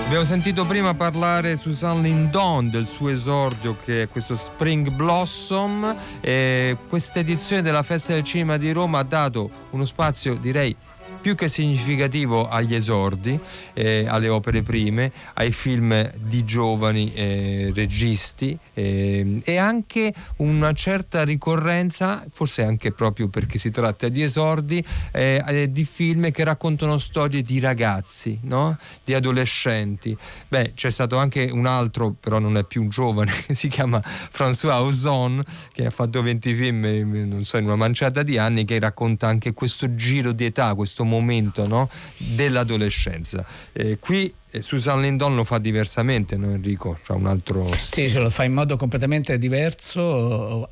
Abbiamo 0.07 0.23
sentito 0.23 0.65
prima 0.65 0.93
parlare 0.93 1.57
Susan 1.57 2.01
Lindon 2.01 2.69
del 2.69 2.87
suo 2.87 3.09
esordio 3.09 3.75
che 3.83 4.03
è 4.03 4.07
questo 4.07 4.37
Spring 4.37 4.89
Blossom. 4.89 5.93
Questa 6.21 7.19
edizione 7.19 7.61
della 7.61 7.83
Festa 7.83 8.13
del 8.13 8.23
Cinema 8.23 8.55
di 8.55 8.71
Roma 8.71 8.99
ha 8.99 9.03
dato 9.03 9.49
uno 9.71 9.83
spazio 9.83 10.35
direi 10.35 10.73
più 11.27 11.35
che 11.35 11.49
significativo 11.49 12.47
agli 12.47 12.73
esordi, 12.73 13.37
eh, 13.73 14.05
alle 14.07 14.29
opere 14.29 14.61
prime, 14.61 15.11
ai 15.33 15.51
film 15.51 16.09
di 16.15 16.45
giovani 16.45 17.11
eh, 17.13 17.69
registi 17.75 18.57
eh, 18.73 19.41
e 19.43 19.57
anche 19.57 20.13
una 20.37 20.71
certa 20.71 21.25
ricorrenza, 21.25 22.25
forse 22.31 22.63
anche 22.63 22.93
proprio 22.93 23.27
perché 23.27 23.59
si 23.59 23.71
tratta 23.71 24.07
di 24.07 24.21
esordi, 24.21 24.81
eh, 25.11 25.43
eh, 25.45 25.69
di 25.69 25.83
film 25.83 26.31
che 26.31 26.45
raccontano 26.45 26.97
storie 26.97 27.41
di 27.41 27.59
ragazzi, 27.59 28.39
no? 28.43 28.77
di 29.03 29.13
adolescenti. 29.13 30.15
Beh, 30.47 30.71
c'è 30.75 30.89
stato 30.89 31.17
anche 31.17 31.49
un 31.51 31.65
altro, 31.65 32.15
però 32.17 32.39
non 32.39 32.55
è 32.55 32.63
più 32.63 32.83
un 32.83 32.87
giovane, 32.87 33.33
si 33.51 33.67
chiama 33.67 34.01
François 34.01 34.79
Ozon, 34.79 35.43
che 35.73 35.87
ha 35.87 35.91
fatto 35.91 36.21
20 36.21 36.53
film, 36.53 37.27
non 37.27 37.43
so, 37.43 37.57
in 37.57 37.65
una 37.65 37.75
manciata 37.75 38.23
di 38.23 38.37
anni, 38.37 38.63
che 38.63 38.79
racconta 38.79 39.27
anche 39.27 39.51
questo 39.51 39.93
giro 39.93 40.31
di 40.31 40.45
età, 40.45 40.73
questo 40.73 41.03
momento 41.17 41.67
no? 41.67 41.89
dell'adolescenza. 42.17 43.45
Eh, 43.73 43.97
qui 43.99 44.33
eh, 44.51 44.61
Susan 44.61 45.01
Lindon 45.01 45.35
lo 45.35 45.43
fa 45.43 45.57
diversamente, 45.57 46.37
no 46.37 46.51
Enrico? 46.51 46.97
Cioè 47.03 47.17
un 47.17 47.27
altro... 47.27 47.69
Sì, 47.77 48.07
se 48.07 48.19
lo 48.19 48.29
fa 48.29 48.43
in 48.43 48.53
modo 48.53 48.77
completamente 48.77 49.37
diverso, 49.37 50.69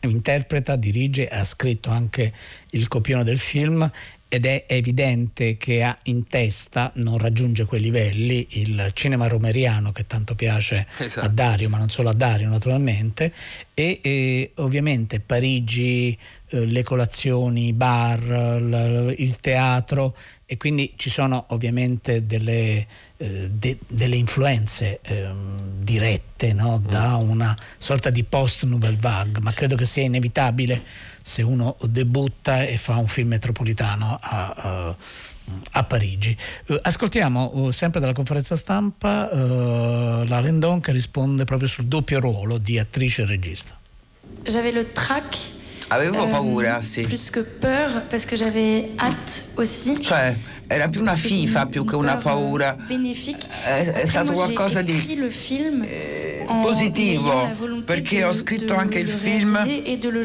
interpreta, 0.00 0.76
dirige, 0.76 1.28
ha 1.28 1.44
scritto 1.44 1.90
anche 1.90 2.32
il 2.70 2.88
copione 2.88 3.22
del 3.22 3.38
film 3.38 3.88
ed 4.28 4.44
è 4.44 4.64
evidente 4.68 5.56
che 5.56 5.82
ha 5.82 5.96
in 6.04 6.26
testa, 6.26 6.90
non 6.96 7.18
raggiunge 7.18 7.64
quei 7.64 7.80
livelli, 7.80 8.46
il 8.50 8.90
cinema 8.92 9.28
romeriano 9.28 9.92
che 9.92 10.06
tanto 10.06 10.34
piace 10.34 10.86
esatto. 10.98 11.26
a 11.26 11.30
Dario, 11.30 11.68
ma 11.68 11.78
non 11.78 11.90
solo 11.90 12.08
a 12.08 12.12
Dario 12.12 12.48
naturalmente, 12.48 13.32
e, 13.72 14.00
e 14.02 14.52
ovviamente 14.56 15.20
Parigi, 15.20 16.16
eh, 16.48 16.64
le 16.64 16.82
colazioni, 16.82 17.68
i 17.68 17.72
bar, 17.72 18.20
l- 18.22 19.14
il 19.18 19.36
teatro 19.38 20.16
e 20.44 20.56
quindi 20.56 20.92
ci 20.96 21.10
sono 21.10 21.46
ovviamente 21.48 22.24
delle, 22.24 22.86
eh, 23.16 23.50
de- 23.50 23.78
delle 23.88 24.14
influenze 24.14 25.00
eh, 25.02 25.28
dirette 25.78 26.52
no? 26.52 26.80
da 26.84 27.18
mm. 27.18 27.28
una 27.28 27.56
sorta 27.78 28.10
di 28.10 28.22
post-nouvelle 28.22 28.96
vague, 29.00 29.40
ma 29.40 29.52
credo 29.52 29.74
che 29.74 29.86
sia 29.86 30.04
inevitabile 30.04 30.82
se 31.26 31.42
uno 31.42 31.76
debutta 31.88 32.62
e 32.62 32.76
fa 32.76 32.98
un 32.98 33.08
film 33.08 33.30
metropolitano 33.30 34.16
a, 34.20 34.54
a, 34.56 34.96
a 35.72 35.82
Parigi. 35.82 36.36
Uh, 36.68 36.78
ascoltiamo 36.80 37.50
uh, 37.52 37.70
sempre 37.72 37.98
dalla 37.98 38.12
conferenza 38.12 38.54
stampa 38.54 39.28
uh, 39.32 40.24
la 40.24 40.38
Lendon 40.38 40.78
che 40.78 40.92
risponde 40.92 41.44
proprio 41.44 41.66
sul 41.68 41.86
doppio 41.86 42.20
ruolo 42.20 42.58
di 42.58 42.78
attrice 42.78 43.22
e 43.22 43.26
regista. 43.26 43.76
J'avais 44.44 44.72
le 44.72 44.92
trac 44.92 45.36
Avevo 45.88 46.24
euh, 46.24 46.30
paura, 46.30 46.82
sì. 46.82 47.02
Plus 47.02 47.30
que 47.30 47.40
peur, 47.40 48.02
que 48.08 48.36
j'avais 48.36 48.90
hâte 48.98 49.42
aussi. 49.54 50.00
Cioè, 50.00 50.36
era 50.66 50.88
più 50.88 51.00
una 51.00 51.14
fifa 51.14 51.66
più 51.66 51.84
che 51.84 51.94
una 51.94 52.16
paura. 52.16 52.76
È, 53.62 53.92
è 53.92 54.06
stato 54.06 54.32
qualcosa 54.32 54.82
di 54.82 55.16
eh, 55.82 56.44
positivo, 56.60 57.48
perché 57.84 58.24
ho 58.24 58.32
scritto 58.32 58.74
anche 58.74 58.98
il 58.98 59.08
film 59.08 59.64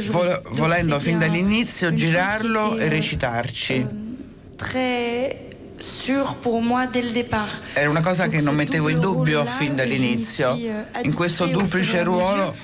vol- 0.10 0.42
volendo 0.52 1.00
fin 1.00 1.20
dall'inizio 1.20 1.94
girarlo 1.94 2.78
e 2.78 2.88
recitarci. 2.90 3.74
Euh, 3.74 4.10
très 4.58 5.38
sûr 5.78 6.36
pour 6.42 6.62
moi 6.62 6.88
dès 6.88 7.04
le 7.04 7.12
départ. 7.12 7.62
Era 7.74 7.90
una 7.90 8.02
cosa 8.02 8.28
che 8.28 8.42
non 8.42 8.56
mettevo 8.56 8.90
in 8.90 9.00
dubbio 9.00 9.46
fin 9.46 9.76
dall'inizio. 9.76 10.56
Euh, 10.56 11.02
in 11.04 11.14
questo 11.14 11.46
duplice 11.46 12.04
ruolo 12.04 12.56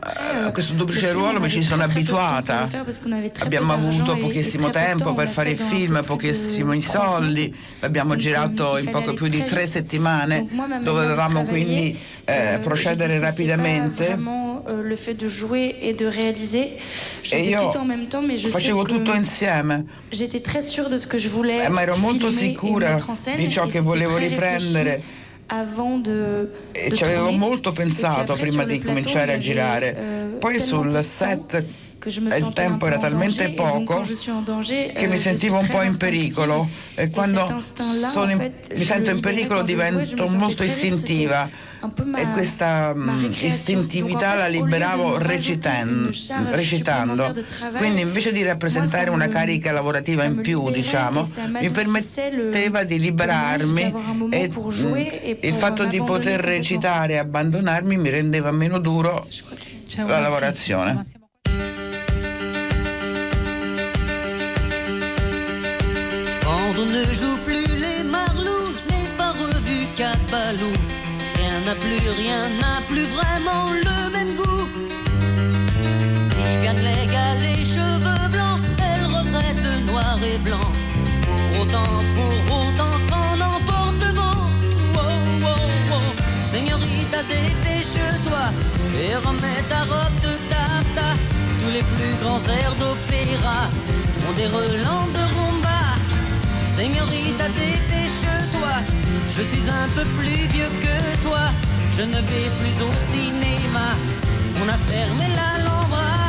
a 0.00 0.50
questo 0.52 0.74
duplice 0.74 1.12
ruolo 1.12 1.40
mi 1.40 1.48
ci 1.48 1.62
sono 1.62 1.82
abituata. 1.82 2.68
Abbiamo 3.38 3.72
avuto 3.72 4.16
pochissimo 4.16 4.70
tempo 4.70 5.14
per 5.14 5.28
fare 5.28 5.50
il 5.50 5.58
film, 5.58 6.02
pochissimi 6.04 6.80
soldi, 6.82 7.54
l'abbiamo 7.80 8.16
girato 8.16 8.76
in 8.78 8.90
poco 8.90 9.12
più 9.14 9.26
di 9.28 9.44
tre 9.44 9.66
settimane, 9.66 10.46
dovevamo 10.82 11.44
quindi 11.44 11.98
eh, 12.24 12.58
procedere 12.60 13.18
rapidamente. 13.18 14.16
E 17.30 17.42
io 17.42 17.70
facevo 18.48 18.82
tutto 18.84 19.12
insieme. 19.14 19.84
Eh, 21.64 21.68
ma 21.68 21.82
ero 21.82 21.96
molto 21.96 22.30
sicura 22.30 22.98
di 23.36 23.48
ciò 23.48 23.66
che 23.66 23.80
volevo 23.80 24.16
riprendere 24.16 25.14
e 26.72 26.90
ci 26.92 27.04
avevo 27.04 27.30
molto 27.30 27.72
pensato 27.72 28.34
prima 28.34 28.64
di 28.64 28.80
cominciare 28.80 29.32
a 29.34 29.38
girare. 29.38 29.96
Euh, 29.96 30.38
Poi 30.38 30.58
sul 30.58 31.02
set 31.02 31.64
il 32.06 32.52
tempo 32.54 32.86
era 32.86 32.98
talmente 32.98 33.50
poco 33.50 34.00
che 34.00 35.06
mi 35.08 35.14
euh, 35.14 35.16
sentivo 35.16 35.58
un 35.58 35.66
po' 35.66 35.82
in 35.82 35.96
pericolo. 35.96 36.68
e 36.94 37.10
quando 37.10 37.46
in, 37.48 38.52
mi 38.74 38.84
sento 38.84 39.10
in 39.10 39.20
pericolo 39.20 39.62
divento 39.62 40.26
molto 40.28 40.62
istintiva. 40.62 41.74
E 42.16 42.30
questa 42.30 42.92
mm, 42.94 43.32
istintività 43.40 44.34
la 44.34 44.46
liberavo 44.46 45.18
recitando. 45.18 46.10
Quindi 47.76 48.00
invece 48.00 48.32
di 48.32 48.42
rappresentare 48.42 49.10
una 49.10 49.28
carica 49.28 49.72
lavorativa 49.72 50.24
in 50.24 50.40
più, 50.40 50.70
diciamo, 50.70 51.28
mi 51.60 51.70
permetteva 51.70 52.82
di 52.84 52.98
liberarmi 52.98 53.94
e 54.30 54.50
mm, 54.50 54.96
il 55.40 55.54
fatto 55.54 55.84
di 55.84 56.02
poter 56.02 56.40
recitare 56.40 57.14
e 57.14 57.18
abbandonarmi 57.18 57.96
mi 57.96 58.08
rendeva 58.08 58.50
meno 58.50 58.78
duro 58.78 59.26
la 59.96 60.20
lavorazione. 60.20 61.25
On 66.78 66.84
ne 66.84 67.04
joue 67.14 67.38
plus 67.46 67.64
les 67.64 68.04
marlous, 68.04 68.68
je 68.76 68.92
n'ai 68.92 69.08
pas 69.16 69.32
revu 69.32 69.86
Cabalou. 69.96 70.72
Rien 71.36 71.60
n'a 71.64 71.74
plus, 71.74 72.08
rien 72.22 72.50
n'a 72.60 72.82
plus 72.86 73.06
vraiment 73.16 73.70
le 73.72 74.10
même 74.12 74.36
goût. 74.36 74.68
Viviane 76.36 76.76
Légal, 76.76 77.38
les 77.40 77.64
cheveux 77.64 78.28
blancs, 78.30 78.60
elle 78.78 79.06
regrette 79.06 79.60
le 79.68 79.86
noir 79.90 80.18
et 80.22 80.36
blanc. 80.36 80.70
Pour 81.24 81.62
autant, 81.62 81.94
pour 82.14 82.56
autant 82.60 82.96
qu'on 83.08 83.40
emporte 83.40 83.98
le 84.04 84.12
vent. 84.12 84.44
Oh, 84.96 85.00
oh, 85.44 85.92
oh. 85.92 86.08
Señorita, 86.52 87.22
dépêche-toi 87.22 88.44
et 89.00 89.16
remets 89.16 89.64
ta 89.70 89.80
robe 89.80 90.16
de 90.20 90.32
tata. 90.50 91.08
Tous 91.62 91.70
les 91.70 91.84
plus 91.94 92.14
grands 92.22 92.44
airs 92.60 92.74
d'opéra 92.74 93.60
ont 94.28 94.34
des 94.34 94.46
relents 94.46 95.08
de 95.14 95.20
rumba. 95.34 95.55
Señorita, 96.76 97.48
dépêche-toi, 97.56 98.74
je 99.34 99.42
suis 99.42 99.66
un 99.70 99.88
peu 99.94 100.04
plus 100.18 100.46
vieux 100.54 100.70
que 100.82 101.26
toi. 101.26 101.48
Je 101.96 102.02
ne 102.02 102.20
vais 102.30 102.50
plus 102.58 102.76
au 102.84 102.92
cinéma, 103.12 103.88
on 104.62 104.68
a 104.68 104.76
fermé 104.92 105.24
la 105.34 105.56
l'Alhambra. 105.56 106.28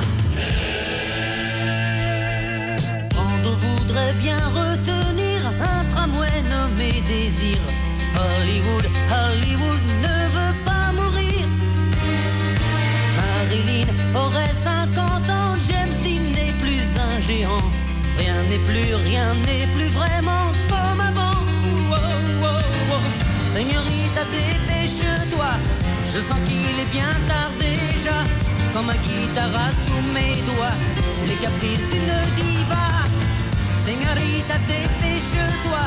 Brando 3.09 3.51
voudrait 3.55 4.13
bien 4.13 4.39
retenir 4.61 5.45
un 5.61 5.83
tramway 5.89 6.41
nommé 6.49 7.03
Désir. 7.09 7.57
Hollywood, 8.15 8.85
Hollywood 9.11 9.83
ne 10.01 10.17
veut 10.35 10.57
pas 10.63 10.93
mourir. 10.93 11.45
Marilyn 13.17 13.87
aurait 14.15 14.53
50 14.53 15.29
ans, 15.29 15.57
James 15.67 15.97
Dean 16.05 16.23
n'est 16.35 16.53
plus 16.53 16.87
un 16.97 17.19
géant. 17.19 17.69
Rien 18.17 18.43
n'est 18.49 18.63
plus, 18.69 18.95
rien 19.09 19.33
n'est 19.45 19.67
plus 19.75 19.89
vraiment 19.99 20.45
comme 20.69 21.01
avant. 21.01 21.39
Oh, 21.91 21.95
oh, 22.43 22.47
oh. 22.91 23.01
Señorita, 23.53 24.21
dépêche-toi. 24.31 25.51
Je 26.13 26.19
sens 26.19 26.39
qu'il 26.45 26.75
est 26.83 26.91
bien 26.91 27.13
tard 27.27 27.51
déjà. 27.59 28.17
Comme 28.73 28.89
un 28.89 29.01
guitare 29.07 29.71
sous 29.83 30.01
mes 30.13 30.35
doigts. 30.49 30.77
Les 31.27 31.39
caprices 31.45 31.87
d'une 31.91 32.17
diva. 32.37 32.87
Señorita, 33.85 34.55
dépêche-toi. 34.67 35.83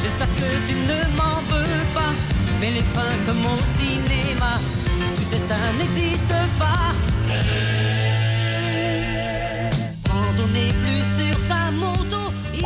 J'espère 0.00 0.32
que 0.40 0.50
tu 0.68 0.74
ne 0.74 1.16
m'en 1.16 1.38
veux 1.50 1.84
pas. 1.94 2.12
mais 2.60 2.70
les 2.70 2.86
fins 2.94 3.18
comme 3.26 3.44
au 3.44 3.58
cinéma, 3.76 4.52
tu 5.16 5.24
sais 5.24 5.38
ça 5.38 5.56
n'existe 5.78 6.34
pas. 6.58 6.92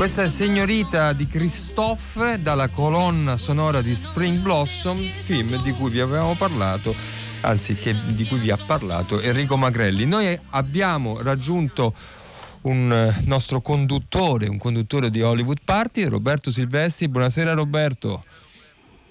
Questa 0.01 0.23
è 0.23 0.31
Signorita 0.31 1.13
di 1.13 1.27
Christophe 1.27 2.41
dalla 2.41 2.69
colonna 2.69 3.37
sonora 3.37 3.83
di 3.83 3.95
Spring 3.95 4.39
Blossom, 4.39 4.97
film 4.97 5.63
di 5.63 5.73
cui 5.73 5.91
vi 5.91 6.01
avevamo 6.01 6.35
parlato, 6.37 6.95
anzi 7.43 7.75
che, 7.75 7.95
di 8.15 8.25
cui 8.25 8.39
vi 8.39 8.51
ha 8.51 8.57
parlato 8.57 9.21
Enrico 9.21 9.59
Magrelli. 9.59 10.07
Noi 10.07 10.39
abbiamo 10.51 11.21
raggiunto 11.21 11.93
un 12.63 12.91
eh, 12.91 13.23
nostro 13.27 13.61
conduttore, 13.61 14.49
un 14.49 14.57
conduttore 14.57 15.11
di 15.11 15.21
Hollywood 15.21 15.59
Party, 15.63 16.05
Roberto 16.05 16.51
Silvestri. 16.51 17.09
Buonasera 17.09 17.53
Roberto. 17.53 18.25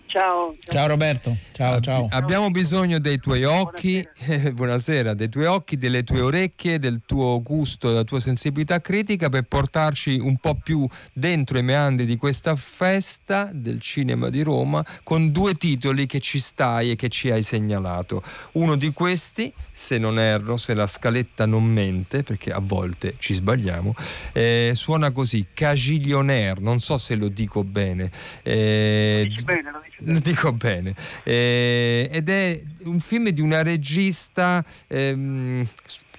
Ciao, 0.10 0.56
ciao. 0.60 0.74
ciao. 0.74 0.88
Roberto, 0.88 1.38
ciao, 1.52 1.80
ciao. 1.80 2.08
Abbiamo 2.10 2.50
bisogno 2.50 2.98
dei 2.98 3.20
tuoi 3.20 3.44
occhi, 3.44 4.04
buonasera. 4.26 4.52
buonasera, 4.58 5.14
dei 5.14 5.30
tuoi 5.30 5.46
occhi, 5.46 5.78
delle 5.78 6.04
tue 6.04 6.22
orecchie, 6.22 6.80
del 6.80 7.02
tuo 7.06 7.40
gusto, 7.44 7.90
della 7.90 8.04
tua 8.04 8.20
sensibilità 8.20 8.82
critica 8.82 9.30
per 9.30 9.44
portarci 9.44 10.18
un 10.18 10.38
po' 10.38 10.56
più 10.56 10.88
dentro 11.14 11.60
i 11.60 11.62
meandri 11.62 12.08
di 12.08 12.18
questa 12.18 12.56
festa 12.56 13.52
del 13.54 13.80
cinema 13.80 14.30
di 14.30 14.42
Roma 14.42 14.84
con 15.04 15.30
due 15.30 15.54
titoli 15.54 16.08
che 16.08 16.20
ci 16.20 16.40
stai 16.40 16.90
e 16.90 16.96
che 16.96 17.10
ci 17.10 17.30
hai 17.30 17.44
segnalato. 17.44 18.24
Uno 18.54 18.76
di 18.76 18.92
questi, 18.92 19.54
se 19.70 20.00
non 20.00 20.18
erro, 20.18 20.58
se 20.58 20.74
la 20.74 20.88
scaletta 20.88 21.46
non 21.46 21.64
mente, 21.66 22.24
perché 22.24 22.52
a 22.52 22.60
volte 22.60 23.14
ci 23.20 23.36
sbagliamo, 23.36 23.94
eh, 24.34 24.72
suona 24.74 25.12
così, 25.12 25.46
Cagiglionaire, 25.54 26.62
non 26.62 26.80
so 26.80 26.98
se 26.98 27.14
lo 27.14 27.28
dico 27.28 27.64
bene. 27.64 28.10
Eh, 28.42 29.22
lo 29.24 29.30
dici 29.30 29.44
bene, 29.44 29.72
lo 29.72 29.82
dici 29.84 29.98
dico 30.22 30.52
bene. 30.54 30.94
Eh, 31.24 32.10
ed 32.12 32.30
è 32.30 32.62
un 32.84 33.00
film 33.00 33.30
di 33.30 33.42
una 33.42 33.62
regista 33.62 34.64
ehm, 34.88 35.68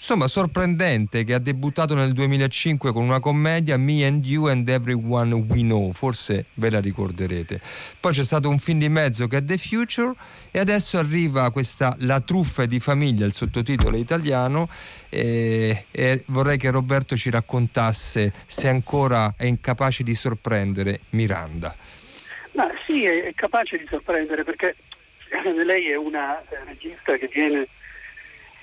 insomma 0.01 0.29
sorprendente 0.29 1.25
che 1.25 1.35
ha 1.35 1.39
debuttato 1.39 1.95
nel 1.95 2.15
2005 2.15 2.91
con 2.91 3.05
una 3.05 3.21
commedia 3.21 3.77
Me 3.77 4.07
and 4.07 4.25
You 4.25 4.47
and 4.47 4.67
Everyone 4.67 5.35
We 5.35 5.61
Know, 5.61 5.93
forse 5.93 6.47
ve 6.55 6.71
la 6.71 6.81
ricorderete. 6.81 7.61
Poi 8.01 8.13
c'è 8.13 8.25
stato 8.25 8.49
un 8.49 8.59
film 8.59 8.79
di 8.79 8.89
mezzo 8.89 9.27
che 9.29 9.37
è 9.37 9.45
The 9.45 9.59
Future 9.59 10.15
e 10.51 10.59
adesso 10.59 10.97
arriva 10.97 11.51
questa 11.51 11.95
La 12.01 12.21
truffa 12.21 12.65
di 12.65 12.81
famiglia, 12.81 13.27
il 13.27 13.35
sottotitolo 13.35 13.99
italiano 13.99 14.71
e, 15.11 15.85
e 15.91 16.23
vorrei 16.29 16.57
che 16.57 16.71
Roberto 16.71 17.15
ci 17.15 17.29
raccontasse 17.29 18.33
se 18.47 18.69
ancora 18.69 19.35
è 19.37 19.45
incapace 19.45 20.03
di 20.03 20.15
sorprendere 20.15 21.01
Miranda. 21.11 21.77
Ma 22.53 22.71
sì, 22.85 23.05
è, 23.05 23.25
è 23.25 23.35
capace 23.35 23.79
di 23.79 23.87
sorprendere 23.89 24.45
perché 24.45 24.77
lei 25.65 25.91
è 25.91 25.97
una 25.97 26.43
regista 26.65 27.17
che 27.17 27.29
viene 27.29 27.67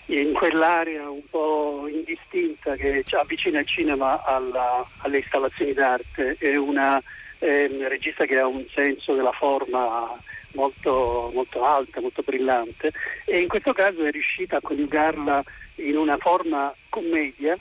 in 0.08 0.34
quell'area 0.34 1.10
un 1.10 1.28
po' 1.30 1.88
indistinta 1.90 2.76
che 2.76 3.04
avvicina 3.12 3.60
il 3.60 3.66
cinema 3.66 4.24
alla, 4.24 4.86
alle 5.00 5.18
installazioni 5.18 5.74
d'arte, 5.74 6.38
è 6.40 6.56
una 6.56 7.02
eh, 7.40 7.70
regista 7.88 8.26
che 8.26 8.40
ha 8.40 8.48
un 8.48 8.66
senso 8.74 9.16
della 9.16 9.34
forma 9.34 10.18
molto, 10.54 11.32
molto 11.34 11.66
alta, 11.66 12.00
molto 12.00 12.22
brillante 12.24 12.92
e 13.26 13.40
in 13.40 13.48
questo 13.48 13.74
caso 13.74 14.06
è 14.06 14.12
riuscita 14.12 14.58
a 14.58 14.62
coniugarla 14.62 15.44
in 15.76 15.98
una 15.98 16.18
forma 16.18 16.74
commedia, 16.90 17.58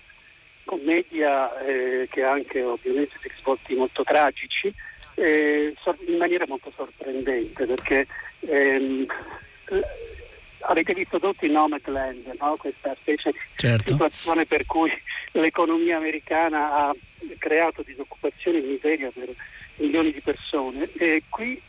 commedia 0.64 1.59
eh, 1.64 2.07
che 2.11 2.22
ha 2.22 2.31
anche 2.31 2.62
ovviamente 2.62 3.16
dei 3.20 3.31
risvolti 3.35 3.74
molto 3.74 4.05
tragici, 4.05 4.72
eh, 5.17 5.75
in 6.07 6.17
maniera 6.17 6.45
molto 6.47 6.73
sorprendente 6.75 7.67
perché 7.67 8.07
ehm, 8.41 9.07
avete 10.61 10.95
visto 10.95 11.19
tutti 11.19 11.49
Nomadland, 11.49 12.37
no? 12.39 12.57
questa 12.57 12.95
specie 12.95 13.33
certo. 13.57 13.85
di 13.85 13.93
situazione 13.93 14.45
per 14.45 14.67
cui 14.67 14.91
l'economia 15.33 15.97
americana 15.97 16.75
ha 16.75 16.95
creato 17.39 17.83
disoccupazione 17.83 18.59
e 18.59 18.62
miseria 18.62 19.11
per 19.11 19.29
milioni 19.77 20.12
di 20.12 20.21
persone 20.21 20.89
e 20.97 21.23
qui 21.29 21.61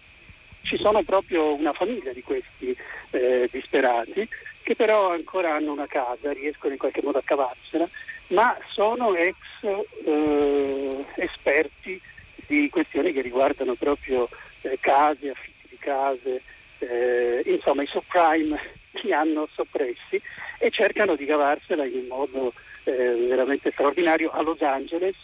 ci 0.63 0.77
sono 0.77 1.01
proprio 1.03 1.53
una 1.53 1.73
famiglia 1.73 2.11
di 2.11 2.21
questi 2.21 2.75
eh, 3.11 3.47
disperati 3.51 4.27
che 4.63 4.75
però 4.75 5.11
ancora 5.11 5.55
hanno 5.55 5.71
una 5.71 5.87
casa, 5.87 6.33
riescono 6.33 6.73
in 6.73 6.79
qualche 6.79 7.01
modo 7.01 7.19
a 7.19 7.23
cavarsela, 7.23 7.87
ma 8.27 8.57
sono 8.67 9.15
ex 9.15 9.37
eh, 9.63 11.05
esperti 11.15 12.01
di 12.47 12.69
questioni 12.69 13.11
che 13.11 13.21
riguardano 13.21 13.75
proprio 13.75 14.27
eh, 14.61 14.77
case, 14.79 15.29
affitti 15.29 15.67
di 15.69 15.77
case, 15.77 16.41
eh, 16.79 17.43
insomma 17.45 17.83
i 17.83 17.87
subprime 17.87 18.59
li 19.03 19.13
hanno 19.13 19.47
soppressi 19.53 20.19
e 20.57 20.69
cercano 20.71 21.15
di 21.15 21.25
cavarsela 21.25 21.85
in 21.85 22.07
modo 22.07 22.53
eh, 22.83 23.25
veramente 23.27 23.71
straordinario 23.71 24.31
a 24.31 24.41
Los 24.41 24.61
Angeles 24.61 25.15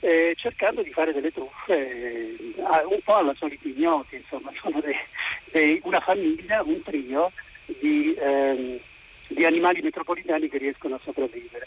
eh, 0.00 0.34
cercando 0.36 0.82
di 0.82 0.90
fare 0.90 1.12
delle 1.12 1.32
truffe 1.32 1.76
eh, 1.76 2.36
un 2.56 3.00
po' 3.02 3.16
alla 3.16 3.34
solita 3.34 3.66
ignoti, 3.66 4.16
insomma 4.16 4.52
sono 4.60 4.80
dei, 4.80 4.94
dei, 5.50 5.80
una 5.84 6.00
famiglia, 6.00 6.62
un 6.62 6.80
trio 6.82 7.32
di, 7.64 8.14
ehm, 8.14 8.78
di 9.28 9.44
animali 9.44 9.80
metropolitani 9.82 10.48
che 10.48 10.58
riescono 10.58 10.94
a 10.96 11.00
sopravvivere. 11.02 11.66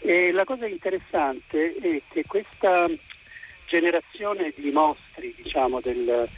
E 0.00 0.30
la 0.30 0.44
cosa 0.44 0.66
interessante 0.66 1.74
è 1.80 2.00
che 2.08 2.24
questa 2.26 2.88
generazione 3.66 4.52
di 4.54 4.70
mostri 4.70 5.34
diciamo, 5.36 5.80
del, 5.80 6.28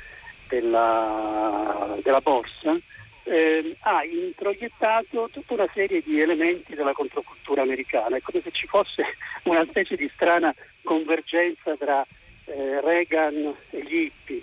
della, 0.48 1.96
della, 2.02 2.20
borsa 2.20 2.76
eh, 3.24 3.76
ha 3.80 4.04
introiettato 4.04 5.28
tutta 5.30 5.54
una 5.54 5.68
serie 5.72 6.02
di 6.02 6.20
elementi 6.20 6.74
della 6.74 6.92
controcultura 6.92 7.62
americana. 7.62 8.16
È 8.16 8.22
come 8.22 8.42
se 8.42 8.50
ci 8.50 8.66
fosse 8.66 9.04
una 9.44 9.64
specie 9.64 9.96
di 9.96 10.10
strana 10.14 10.54
convergenza 10.82 11.76
tra 11.76 12.04
eh, 12.46 12.80
Reagan 12.80 13.54
e 13.70 13.82
gli 13.82 13.96
hippie, 13.96 14.42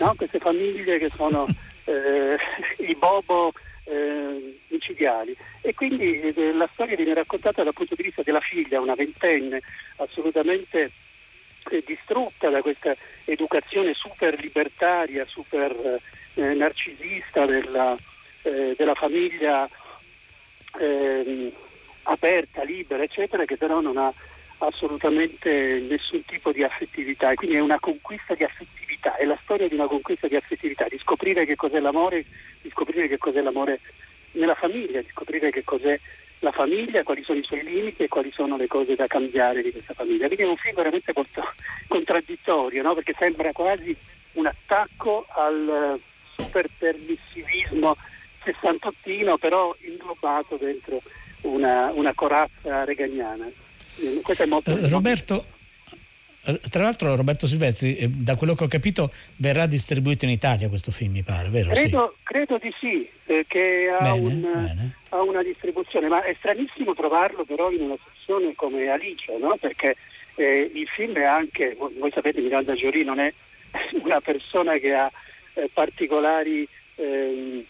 no? 0.00 0.14
queste 0.14 0.38
famiglie 0.38 0.98
che 0.98 1.08
sono 1.08 1.46
eh, 1.84 2.36
i 2.78 2.94
bobo 2.94 3.52
eh, 3.84 4.60
micidiali. 4.68 5.34
E 5.62 5.74
quindi 5.74 6.20
eh, 6.20 6.52
la 6.52 6.68
storia 6.72 6.96
viene 6.96 7.14
raccontata 7.14 7.62
dal 7.62 7.72
punto 7.72 7.94
di 7.94 8.02
vista 8.02 8.22
della 8.22 8.40
figlia, 8.40 8.80
una 8.80 8.94
ventenne 8.94 9.62
assolutamente 9.96 10.90
distrutta 11.84 12.48
da 12.48 12.62
questa 12.62 12.94
educazione 13.24 13.94
super 13.94 14.38
libertaria, 14.40 15.24
super 15.26 16.00
eh, 16.34 16.54
narcisista 16.54 17.44
della, 17.46 17.96
eh, 18.42 18.74
della 18.76 18.94
famiglia 18.94 19.68
eh, 20.78 21.52
aperta, 22.04 22.62
libera, 22.62 23.02
eccetera, 23.02 23.44
che 23.44 23.56
però 23.56 23.80
non 23.80 23.96
ha 23.96 24.12
assolutamente 24.58 25.84
nessun 25.88 26.24
tipo 26.24 26.52
di 26.52 26.62
affettività. 26.62 27.30
E 27.30 27.34
quindi 27.34 27.56
è 27.56 27.60
una 27.60 27.78
conquista 27.78 28.34
di 28.34 28.44
affettività, 28.44 29.16
è 29.16 29.24
la 29.24 29.38
storia 29.42 29.68
di 29.68 29.74
una 29.74 29.86
conquista 29.86 30.28
di 30.28 30.36
affettività, 30.36 30.86
di 30.88 30.98
scoprire 30.98 31.44
che 31.44 31.56
cos'è 31.56 31.80
l'amore, 31.80 32.24
di 32.62 32.70
scoprire 32.70 33.08
che 33.08 33.18
cos'è 33.18 33.40
l'amore 33.40 33.80
nella 34.32 34.54
famiglia, 34.54 35.00
di 35.00 35.08
scoprire 35.10 35.50
che 35.50 35.64
cos'è 35.64 35.98
la 36.46 36.52
famiglia, 36.52 37.02
quali 37.02 37.24
sono 37.24 37.38
i 37.38 37.42
suoi 37.42 37.64
limiti 37.64 38.04
e 38.04 38.08
quali 38.08 38.30
sono 38.32 38.56
le 38.56 38.68
cose 38.68 38.94
da 38.94 39.08
cambiare 39.08 39.62
di 39.62 39.72
questa 39.72 39.94
famiglia. 39.94 40.26
Quindi 40.26 40.44
è 40.44 40.48
un 40.48 40.56
film 40.56 40.76
veramente 40.76 41.12
molto 41.14 41.42
contraddittorio, 41.88 42.82
no? 42.82 42.94
perché 42.94 43.14
sembra 43.18 43.50
quasi 43.52 43.94
un 44.34 44.46
attacco 44.46 45.26
al 45.28 46.00
super 46.36 46.68
permissivismo 46.78 47.96
sessantottino, 48.44 49.38
però 49.38 49.74
inglobato 49.80 50.56
dentro 50.56 51.02
una, 51.42 51.90
una 51.92 52.14
corazza 52.14 52.84
è 54.44 54.46
molto, 54.46 54.70
uh, 54.70 54.88
Roberto, 54.88 55.40
eh, 55.40 55.55
tra 56.70 56.82
l'altro 56.82 57.14
Roberto 57.16 57.46
Silvestri, 57.46 57.96
eh, 57.96 58.08
da 58.08 58.36
quello 58.36 58.54
che 58.54 58.64
ho 58.64 58.68
capito, 58.68 59.10
verrà 59.36 59.66
distribuito 59.66 60.24
in 60.24 60.30
Italia 60.30 60.68
questo 60.68 60.92
film, 60.92 61.12
mi 61.12 61.22
pare, 61.22 61.48
vero? 61.48 61.70
Credo, 61.70 62.14
sì. 62.16 62.22
credo 62.22 62.58
di 62.58 62.72
sì, 62.78 63.08
che 63.46 63.88
ha, 63.88 64.02
bene, 64.02 64.18
un, 64.18 64.40
bene. 64.40 64.96
ha, 65.10 65.22
una 65.22 65.42
distribuzione, 65.42 66.08
ma 66.08 66.22
è 66.22 66.34
stranissimo 66.38 66.94
trovarlo 66.94 67.44
però 67.44 67.70
in 67.70 67.82
una 67.82 67.96
sezione 68.12 68.54
come 68.54 68.88
Alice, 68.88 69.36
no? 69.38 69.56
perché 69.60 69.96
eh, 70.36 70.70
il 70.72 70.86
film 70.88 71.14
è 71.14 71.24
anche, 71.24 71.76
voi 71.76 72.10
sapete 72.12 72.40
Miranda 72.40 72.74
Giori 72.74 73.02
non 73.02 73.18
è 73.18 73.32
una 74.02 74.20
persona 74.20 74.78
che 74.78 74.94
ha 74.94 75.10
eh, 75.54 75.70
particolari 75.72 76.66
eh, 76.96 77.64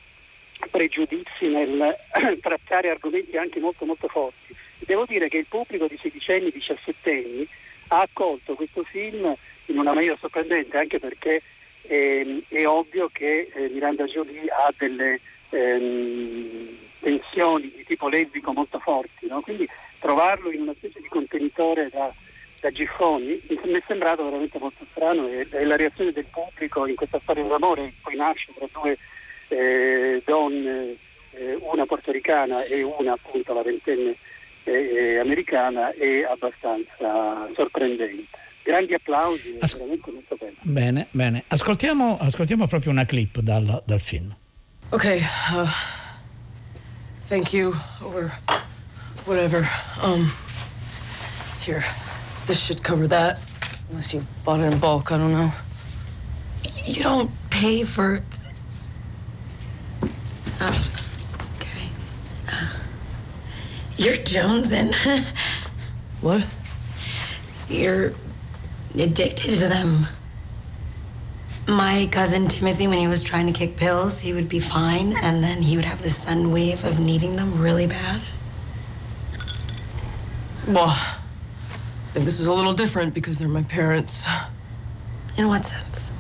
pregiudizi 0.71 1.47
nel 1.47 1.97
trattare 2.41 2.91
argomenti 2.91 3.37
anche 3.37 3.61
molto 3.61 3.85
molto 3.85 4.09
forti. 4.09 4.55
Devo 4.79 5.05
dire 5.07 5.29
che 5.29 5.39
il 5.39 5.47
pubblico 5.49 5.87
di 5.87 5.99
sedicenni, 6.01 6.51
diciassettenni 6.51 7.47
ha 7.89 8.01
accolto 8.01 8.55
questo 8.55 8.83
film 8.85 9.35
in 9.67 9.79
una 9.79 9.93
maniera 9.93 10.17
sorprendente 10.19 10.77
anche 10.77 10.99
perché 10.99 11.43
eh, 11.83 12.43
è 12.49 12.67
ovvio 12.67 13.09
che 13.13 13.51
eh, 13.53 13.69
Miranda 13.69 14.05
Jolie 14.05 14.49
ha 14.49 14.73
delle 14.77 15.21
ehm, 15.51 16.77
tensioni 17.01 17.73
di 17.75 17.85
tipo 17.85 18.09
lesbico 18.09 18.53
molto 18.53 18.79
forti, 18.79 19.27
no? 19.29 19.41
quindi 19.41 19.69
trovarlo 19.99 20.51
in 20.51 20.63
una 20.63 20.75
specie 20.75 21.01
di 21.01 21.09
contenitore 21.09 21.89
da, 21.91 22.13
da 22.61 22.71
giffoni 22.71 23.41
mi 23.49 23.73
è 23.75 23.83
sembrato 23.87 24.25
veramente 24.25 24.59
molto 24.59 24.85
strano 24.91 25.29
e, 25.29 25.47
e, 25.51 25.65
la 25.65 25.77
reazione 25.77 26.13
del 26.13 26.27
pubblico 26.31 26.87
in 26.87 26.95
questa 26.95 27.21
storia 27.21 27.45
d'amore 27.45 27.85
che 27.85 27.95
poi 28.03 28.17
nasce 28.17 28.53
tra 28.55 28.67
due 28.73 28.99
eh, 29.49 30.23
donne, 30.25 30.97
eh, 31.33 31.57
una 31.61 31.87
portoricana 31.87 32.65
e 32.65 32.83
una 32.83 33.13
appunto 33.13 33.55
la 33.55 33.63
ventenne 33.63 34.17
eh, 34.73 35.19
americana, 35.19 35.93
è 35.93 36.23
abbastanza 36.23 37.49
sorprendente. 37.55 38.27
Grandi 38.63 38.95
applausi, 38.95 39.57
As- 39.61 39.77
veramente 39.77 40.11
molto 40.11 40.37
bello. 40.37 40.57
Bene, 40.63 41.07
bene. 41.13 41.45
Ascoltiamo, 41.47 42.19
ascoltiamo 42.19 42.67
proprio 42.67 42.91
una 42.91 43.05
clip 43.05 43.39
dal, 43.41 43.83
dal 43.87 44.01
film. 44.01 44.35
Ok, 44.91 45.05
uh, 45.53 45.69
thank 47.29 47.53
you, 47.53 47.75
or 48.01 48.33
whatever. 49.25 49.69
Um, 50.03 50.33
here, 51.65 51.85
this 52.47 52.59
should 52.59 52.83
cover 52.83 53.07
that. 53.09 53.39
Unless 53.91 54.15
you 54.15 54.25
bought 54.45 54.61
it 54.61 54.73
in 54.73 54.79
bulk, 54.79 55.11
I 55.13 55.17
don't 55.17 55.33
know. 55.33 55.53
You 56.85 57.03
don't 57.03 57.31
pay 57.51 57.85
for. 57.85 58.21
Oh, 60.61 60.85
okay. 61.57 61.89
Uh, 62.49 62.76
you're 63.97 64.15
jonesing. 64.15 64.95
what? 66.21 66.45
You're 67.69 68.13
addicted 68.95 69.53
to 69.53 69.69
them. 69.69 70.07
My 71.69 72.09
cousin 72.13 72.47
Timothy, 72.47 72.87
when 72.87 72.99
he 72.99 73.09
was 73.09 73.25
trying 73.25 73.47
to 73.47 73.53
kick 73.53 73.77
pills, 73.77 74.21
he 74.21 74.33
would 74.33 74.49
be 74.49 74.61
fine, 74.61 75.17
and 75.17 75.43
then 75.43 75.63
he 75.63 75.77
would 75.77 75.85
have 75.85 76.01
this 76.01 76.17
sudden 76.17 76.53
wave 76.53 76.85
of 76.85 77.01
needing 77.01 77.37
them 77.37 77.61
really 77.61 77.87
bad. 77.89 78.21
Well, 80.69 80.97
this 82.13 82.39
is 82.39 82.47
a 82.47 82.53
little 82.53 82.73
different 82.73 83.15
because 83.15 83.39
they're 83.39 83.49
my 83.49 83.63
parents. 83.65 84.27
In 85.37 85.49
what 85.49 85.67
sense? 85.67 86.11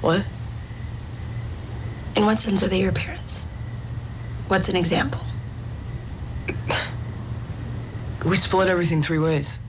What? 0.00 0.24
In 2.16 2.24
what 2.24 2.38
sense 2.38 2.62
are 2.62 2.68
they 2.68 2.80
your 2.80 2.92
parents? 2.92 3.46
What's 4.48 4.68
an 4.68 4.76
example? 4.76 5.20
We 8.26 8.36
split 8.36 8.66
everything 8.66 9.02
three 9.02 9.20
ways. 9.20 9.60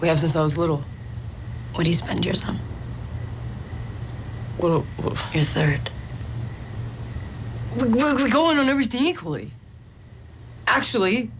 We 0.00 0.08
have 0.08 0.18
since 0.18 0.36
I 0.36 0.42
was 0.42 0.56
little. 0.56 0.82
What 1.74 1.84
do 1.84 1.90
you 1.90 1.94
spend 1.94 2.24
yours 2.24 2.42
on? 2.42 2.56
What? 4.56 4.84
what? 4.96 5.34
Your 5.34 5.44
third. 5.44 5.90
We, 7.76 7.88
we, 7.88 8.14
we 8.24 8.30
go 8.30 8.50
in 8.50 8.56
on 8.56 8.68
everything 8.68 9.04
equally. 9.04 9.50
Actually, 10.66 11.30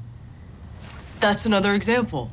that's 1.18 1.46
another 1.46 1.72
example. 1.72 2.30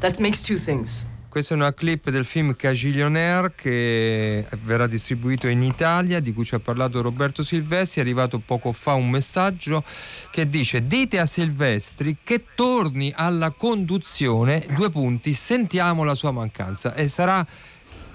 That 0.00 0.20
makes 0.20 0.42
two 0.42 0.58
things. 0.58 1.06
Questa 1.36 1.52
è 1.52 1.58
una 1.58 1.74
clip 1.74 2.08
del 2.08 2.24
film 2.24 2.56
Cagillionaire 2.56 3.52
che 3.54 4.46
verrà 4.62 4.86
distribuito 4.86 5.48
in 5.48 5.62
Italia, 5.62 6.18
di 6.18 6.32
cui 6.32 6.44
ci 6.44 6.54
ha 6.54 6.60
parlato 6.60 7.02
Roberto 7.02 7.42
Silvestri. 7.42 8.00
È 8.00 8.04
arrivato 8.04 8.38
poco 8.38 8.72
fa 8.72 8.94
un 8.94 9.10
messaggio 9.10 9.84
che 10.30 10.48
dice: 10.48 10.86
Dite 10.86 11.18
a 11.18 11.26
Silvestri 11.26 12.16
che 12.24 12.42
torni 12.54 13.12
alla 13.14 13.50
conduzione. 13.50 14.66
Due 14.70 14.88
punti, 14.88 15.34
sentiamo 15.34 16.04
la 16.04 16.14
sua 16.14 16.30
mancanza. 16.30 16.94
E 16.94 17.06
sarà 17.06 17.46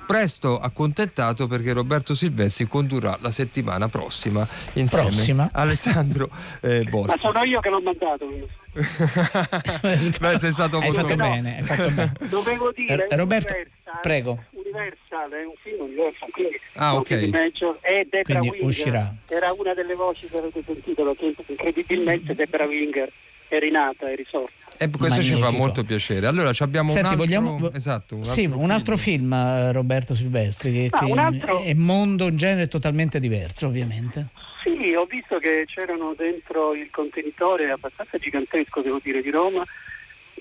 presto 0.07 0.57
accontentato 0.57 1.45
perché 1.45 1.73
Roberto 1.73 2.15
Silvestri 2.15 2.65
condurrà 2.65 3.15
la 3.21 3.29
settimana 3.29 3.87
prossima 3.87 4.47
insieme 4.73 5.09
prossima. 5.09 5.43
a 5.51 5.61
Alessandro 5.61 6.27
eh, 6.61 6.85
Boschi. 6.85 7.17
Ma 7.17 7.21
sono 7.21 7.43
io 7.43 7.59
che 7.59 7.69
l'ho 7.69 7.81
mandato. 7.81 8.25
Beh, 10.19 10.39
sei 10.39 10.51
stato 10.51 10.77
hai 10.77 10.91
fatto 10.91 11.15
bene, 11.15 11.57
hai 11.57 11.63
fatto 11.63 11.89
bene. 11.91 12.13
Dovevo 12.29 12.71
dire 12.71 13.07
R- 13.09 13.15
Roberto, 13.15 13.53
Universal, 13.53 13.99
prego. 14.01 14.43
Universal 14.51 15.31
è 15.31 15.45
un 15.45 15.53
film 15.61 15.81
Universal, 15.81 16.29
quindi 16.31 16.59
ah, 16.75 16.95
ok. 16.95 17.11
Major, 17.31 17.77
e 17.81 18.07
Debra 18.09 18.39
quindi 18.39 18.49
Winger 18.49 18.67
uscirà. 18.67 19.13
era 19.27 19.51
una 19.51 19.73
delle 19.73 19.95
voci 19.95 20.27
che 20.27 20.37
avete 20.37 20.63
sentito 20.65 21.15
incredibilmente 21.47 22.33
Debra 22.33 22.65
Winger 22.65 23.11
è 23.49 23.59
rinata, 23.59 24.09
è 24.09 24.15
risorta. 24.15 24.69
E 24.81 24.89
questo 24.89 25.17
Magnifico. 25.17 25.35
ci 25.35 25.43
fa 25.43 25.51
molto 25.51 25.83
piacere. 25.83 26.25
Allora 26.25 26.51
abbiamo 26.57 26.89
Senti, 26.89 27.13
un 27.13 27.19
altro, 27.21 27.23
vogliamo... 27.23 27.71
esatto, 27.71 28.15
un 28.15 28.23
sì, 28.25 28.45
altro 28.45 28.57
un 28.59 28.71
altro 28.71 28.97
film, 28.97 29.31
eh, 29.31 29.71
Roberto 29.71 30.15
Silvestri, 30.15 30.71
che, 30.73 30.87
Ah, 30.89 30.97
che 30.97 31.11
un 31.11 31.19
altro- 31.19 31.61
è 31.61 31.73
mondo, 31.75 32.25
un 32.25 32.35
genere 32.35 32.67
totalmente 32.67 33.19
diverso, 33.19 33.67
ovviamente. 33.67 34.29
Sì, 34.63 34.91
ho 34.95 35.05
visto 35.05 35.37
che 35.37 35.65
c'erano 35.67 36.15
dentro 36.17 36.73
il 36.73 36.89
contenitore 36.89 37.69
abbastanza 37.69 38.17
gigantesco, 38.17 38.81
devo 38.81 38.99
dire, 39.03 39.21
di 39.21 39.29
Roma, 39.29 39.63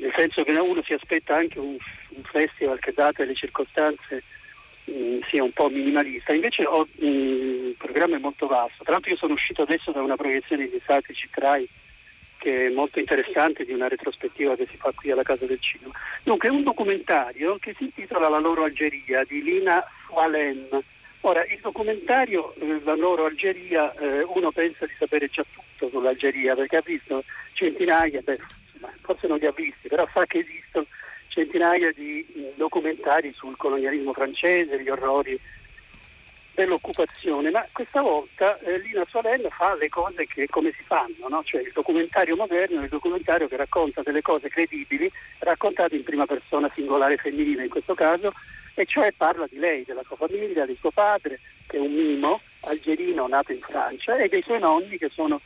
nel 0.01 0.13
senso 0.17 0.43
che 0.43 0.53
uno 0.53 0.83
si 0.87 0.95
aspetta 0.95 1.37
anche 1.37 1.59
un, 1.59 1.77
un 2.09 2.23
festival 2.23 2.79
che 2.79 2.93
date 2.95 3.27
le 3.27 3.35
circostanze 3.35 4.23
mh, 4.87 4.93
sia 5.29 5.43
un 5.45 5.53
po' 5.53 5.69
minimalista. 5.69 6.33
Invece 6.33 6.65
ho, 6.65 6.87
mh, 6.91 7.05
il 7.05 7.75
programma 7.77 8.17
è 8.17 8.21
molto 8.21 8.47
vasto. 8.47 8.85
Tra 8.85 8.93
l'altro 8.93 9.11
io 9.11 9.19
sono 9.19 9.35
uscito 9.35 9.61
adesso 9.61 9.91
da 9.93 10.01
una 10.01 10.17
proiezione 10.17 10.65
di 10.65 10.81
Satellite 10.83 11.29
Rai 11.41 11.69
che 12.41 12.67
è 12.67 12.71
molto 12.71 12.99
interessante 12.99 13.67
di 13.67 13.73
una 13.73 13.87
retrospettiva 13.87 14.57
che 14.57 14.67
si 14.71 14.79
fa 14.79 14.91
qui 14.95 15.11
alla 15.11 15.23
Casa 15.23 15.45
del 15.45 15.61
Cinema. 15.61 15.93
Dunque 16.23 16.49
è 16.49 16.51
un 16.51 16.63
documentario 16.63 17.59
che 17.61 17.75
si 17.77 17.85
intitola 17.85 18.31
La 18.31 18.39
loro 18.39 18.65
Algeria 18.65 19.23
di 19.25 19.43
Lina 19.43 19.85
Swalem. 20.07 20.83
Ora, 21.21 21.45
il 21.45 21.59
documentario 21.61 22.55
eh, 22.55 22.81
La 22.83 22.97
loro 22.97 23.27
Algeria, 23.27 23.93
eh, 23.93 24.23
uno 24.23 24.51
pensa 24.53 24.87
di 24.87 24.95
sapere 24.97 25.29
già 25.29 25.45
tutto 25.53 25.91
sull'Algeria 25.91 26.55
perché 26.55 26.79
ha 26.79 26.83
visto 26.83 27.23
centinaia, 27.53 28.23
beh, 28.23 28.39
forse 29.03 29.27
non 29.27 29.37
li 29.37 29.45
ha 29.45 29.53
visti, 29.53 29.89
però 29.89 30.09
sa 30.11 30.25
che 30.25 30.39
esistono 30.39 30.87
centinaia 31.29 31.93
di 31.93 32.27
mh, 32.27 32.41
documentari 32.57 33.35
sul 33.35 33.55
colonialismo 33.59 34.15
francese, 34.15 34.81
gli 34.81 34.89
orrori 34.89 35.39
dell'occupazione, 36.61 37.51
ma 37.51 37.67
questa 37.73 38.03
volta 38.03 38.59
eh, 38.59 38.79
Lina 38.81 39.05
Solenn 39.09 39.47
fa 39.49 39.75
le 39.77 39.89
cose 39.89 40.27
che 40.27 40.47
come 40.49 40.73
si 40.77 40.83
fanno, 40.83 41.29
no? 41.29 41.43
cioè 41.43 41.63
il 41.63 41.73
documentario 41.73 42.37
moderno 42.37 42.81
è 42.81 42.85
il 42.85 42.91
documentario 42.91 43.49
che 43.49 43.57
racconta 43.57 44.03
delle 44.03 44.21
cose 44.21 44.51
credibili, 44.51 45.11
raccontate 45.39 45.97
in 45.97 46.05
prima 46.05 46.27
persona 46.27 46.71
singolare 46.73 47.17
femminile 47.17 47.65
in 47.65 47.71
questo 47.71 47.95
caso, 47.95 48.33
e 48.75 48.85
cioè 48.85 49.13
parla 49.13 49.47
di 49.49 49.59
lei, 49.59 49.85
della 49.85 50.03
sua 50.05 50.17
famiglia, 50.17 50.67
di 50.67 50.77
suo 50.79 50.91
padre, 50.91 51.41
che 51.67 51.79
è 51.79 51.81
un 51.81 51.93
mimo 51.93 52.41
algerino 52.65 53.27
nato 53.27 53.53
in 53.53 53.61
Francia, 53.61 54.17
e 54.17 54.29
dei 54.29 54.43
suoi 54.43 54.59
nonni 54.59 54.99
che 54.99 55.09
sono 55.09 55.41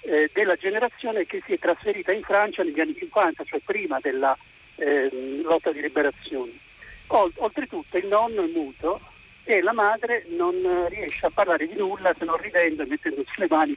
eh, 0.00 0.30
della 0.32 0.56
generazione 0.56 1.26
che 1.26 1.42
si 1.44 1.52
è 1.52 1.58
trasferita 1.58 2.12
in 2.12 2.22
Francia 2.22 2.62
negli 2.62 2.80
anni 2.80 2.96
50, 2.96 3.44
cioè 3.44 3.60
prima 3.62 3.98
della 4.00 4.36
eh, 4.76 5.10
lotta 5.42 5.72
di 5.72 5.82
liberazione. 5.82 6.52
Ol- 7.08 7.32
oltretutto 7.36 7.98
il 7.98 8.06
nonno 8.06 8.42
è 8.42 8.46
muto 8.46 8.98
e 9.48 9.62
la 9.62 9.72
madre 9.72 10.26
non 10.28 10.54
eh, 10.62 10.90
riesce 10.90 11.24
a 11.24 11.30
parlare 11.30 11.66
di 11.66 11.74
nulla 11.74 12.14
se 12.18 12.26
non 12.26 12.36
ridendo 12.36 12.82
e 12.82 12.86
mettendosi 12.86 13.30
le 13.36 13.46
mani 13.48 13.74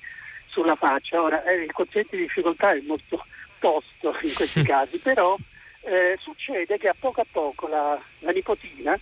sulla 0.48 0.76
faccia. 0.76 1.22
Ora 1.22 1.46
eh, 1.46 1.64
il 1.64 1.72
concetto 1.72 2.18
di 2.18 2.24
difficoltà 2.24 2.74
è 2.74 2.82
molto 2.82 3.24
tosto 3.58 4.14
in 4.22 4.34
questi 4.34 4.64
casi, 4.68 5.00
però 5.00 5.34
eh, 5.84 6.18
succede 6.20 6.78
che 6.78 6.90
a 6.90 6.96
poco 7.00 7.22
a 7.22 7.26
poco 7.32 7.70
la, 7.70 7.98
la 8.20 8.32
nipotina, 8.32 9.00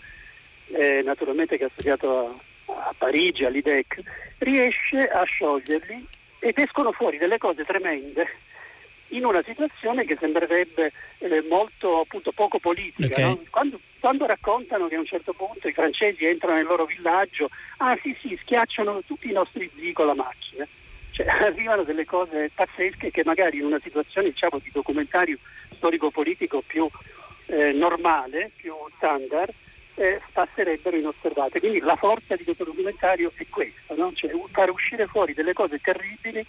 eh, 0.68 1.02
naturalmente 1.04 1.58
che 1.58 1.64
ha 1.64 1.72
studiato 1.74 2.40
a, 2.68 2.90
a 2.90 2.94
Parigi, 2.96 3.46
all'IDEC, 3.46 4.02
riesce 4.38 5.08
a 5.08 5.24
scioglierli 5.24 6.06
ed 6.38 6.58
escono 6.60 6.92
fuori 6.92 7.18
delle 7.18 7.40
cose 7.40 7.64
tremende 7.64 8.28
in 9.10 9.26
una 9.26 9.42
situazione 9.44 10.06
che 10.06 10.18
sembrerebbe 10.20 10.92
eh, 11.20 11.44
molto 11.50 12.02
appunto 12.02 12.32
poco 12.32 12.60
politica. 12.60 13.06
Ok. 13.06 13.18
no? 13.18 13.42
Quando, 13.50 13.80
quando 14.00 14.26
raccontano 14.26 14.88
che 14.88 14.96
a 14.96 15.00
un 15.00 15.06
certo 15.06 15.34
punto 15.34 15.68
i 15.68 15.74
francesi 15.74 16.26
entrano 16.26 16.56
nel 16.56 16.66
loro 16.66 16.86
villaggio, 16.86 17.50
ah 17.78 17.98
sì 18.02 18.16
sì, 18.20 18.38
schiacciano 18.42 19.02
tutti 19.06 19.30
i 19.30 19.34
nostri 19.34 19.70
zii 19.76 19.94
con 19.94 20.08
la 20.08 20.16
macchina. 20.16 20.68
Cioè, 21.12 21.28
arrivano 21.46 21.84
delle 21.84 22.06
cose 22.06 22.52
pazzesche 22.54 23.12
che 23.12 23.24
magari 23.24 23.58
in 23.58 23.66
una 23.66 23.80
situazione 23.80 24.30
diciamo, 24.30 24.60
di 24.62 24.70
documentario 24.72 25.38
storico-politico 25.76 26.62
più 26.66 26.88
eh, 27.48 27.72
normale, 27.72 28.52
più 28.56 28.74
standard, 28.98 29.54
eh, 29.96 30.22
passerebbero 30.32 30.96
inosservate. 30.96 31.60
Quindi 31.60 31.80
la 31.80 31.96
forza 31.96 32.36
di 32.36 32.44
questo 32.44 32.64
documentario 32.64 33.32
è 33.36 33.46
questa, 33.50 33.96
no? 33.96 34.12
cioè 34.14 34.32
far 34.52 34.70
uscire 34.70 35.08
fuori 35.08 35.34
delle 35.34 35.54
cose 35.54 35.80
terribili 35.80 36.46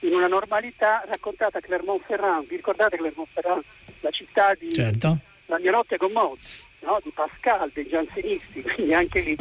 in 0.00 0.14
una 0.14 0.26
normalità 0.26 1.04
raccontata 1.06 1.58
a 1.58 1.60
Clermont-Ferrand. 1.60 2.46
Vi 2.46 2.56
ricordate 2.56 2.96
Clermont-Ferrand? 2.96 3.62
La 4.00 4.10
città 4.10 4.54
di 4.58 4.72
Certo. 4.72 5.18
La 5.46 5.58
mia 5.58 5.70
notte 5.70 5.96
con 5.96 6.12
Mozzi, 6.12 6.64
no? 6.80 7.00
di 7.02 7.10
Pascal, 7.10 7.70
dei 7.72 7.88
giansenisti, 7.88 8.62
quindi 8.62 8.92
anche 8.94 9.20
lì 9.20 9.36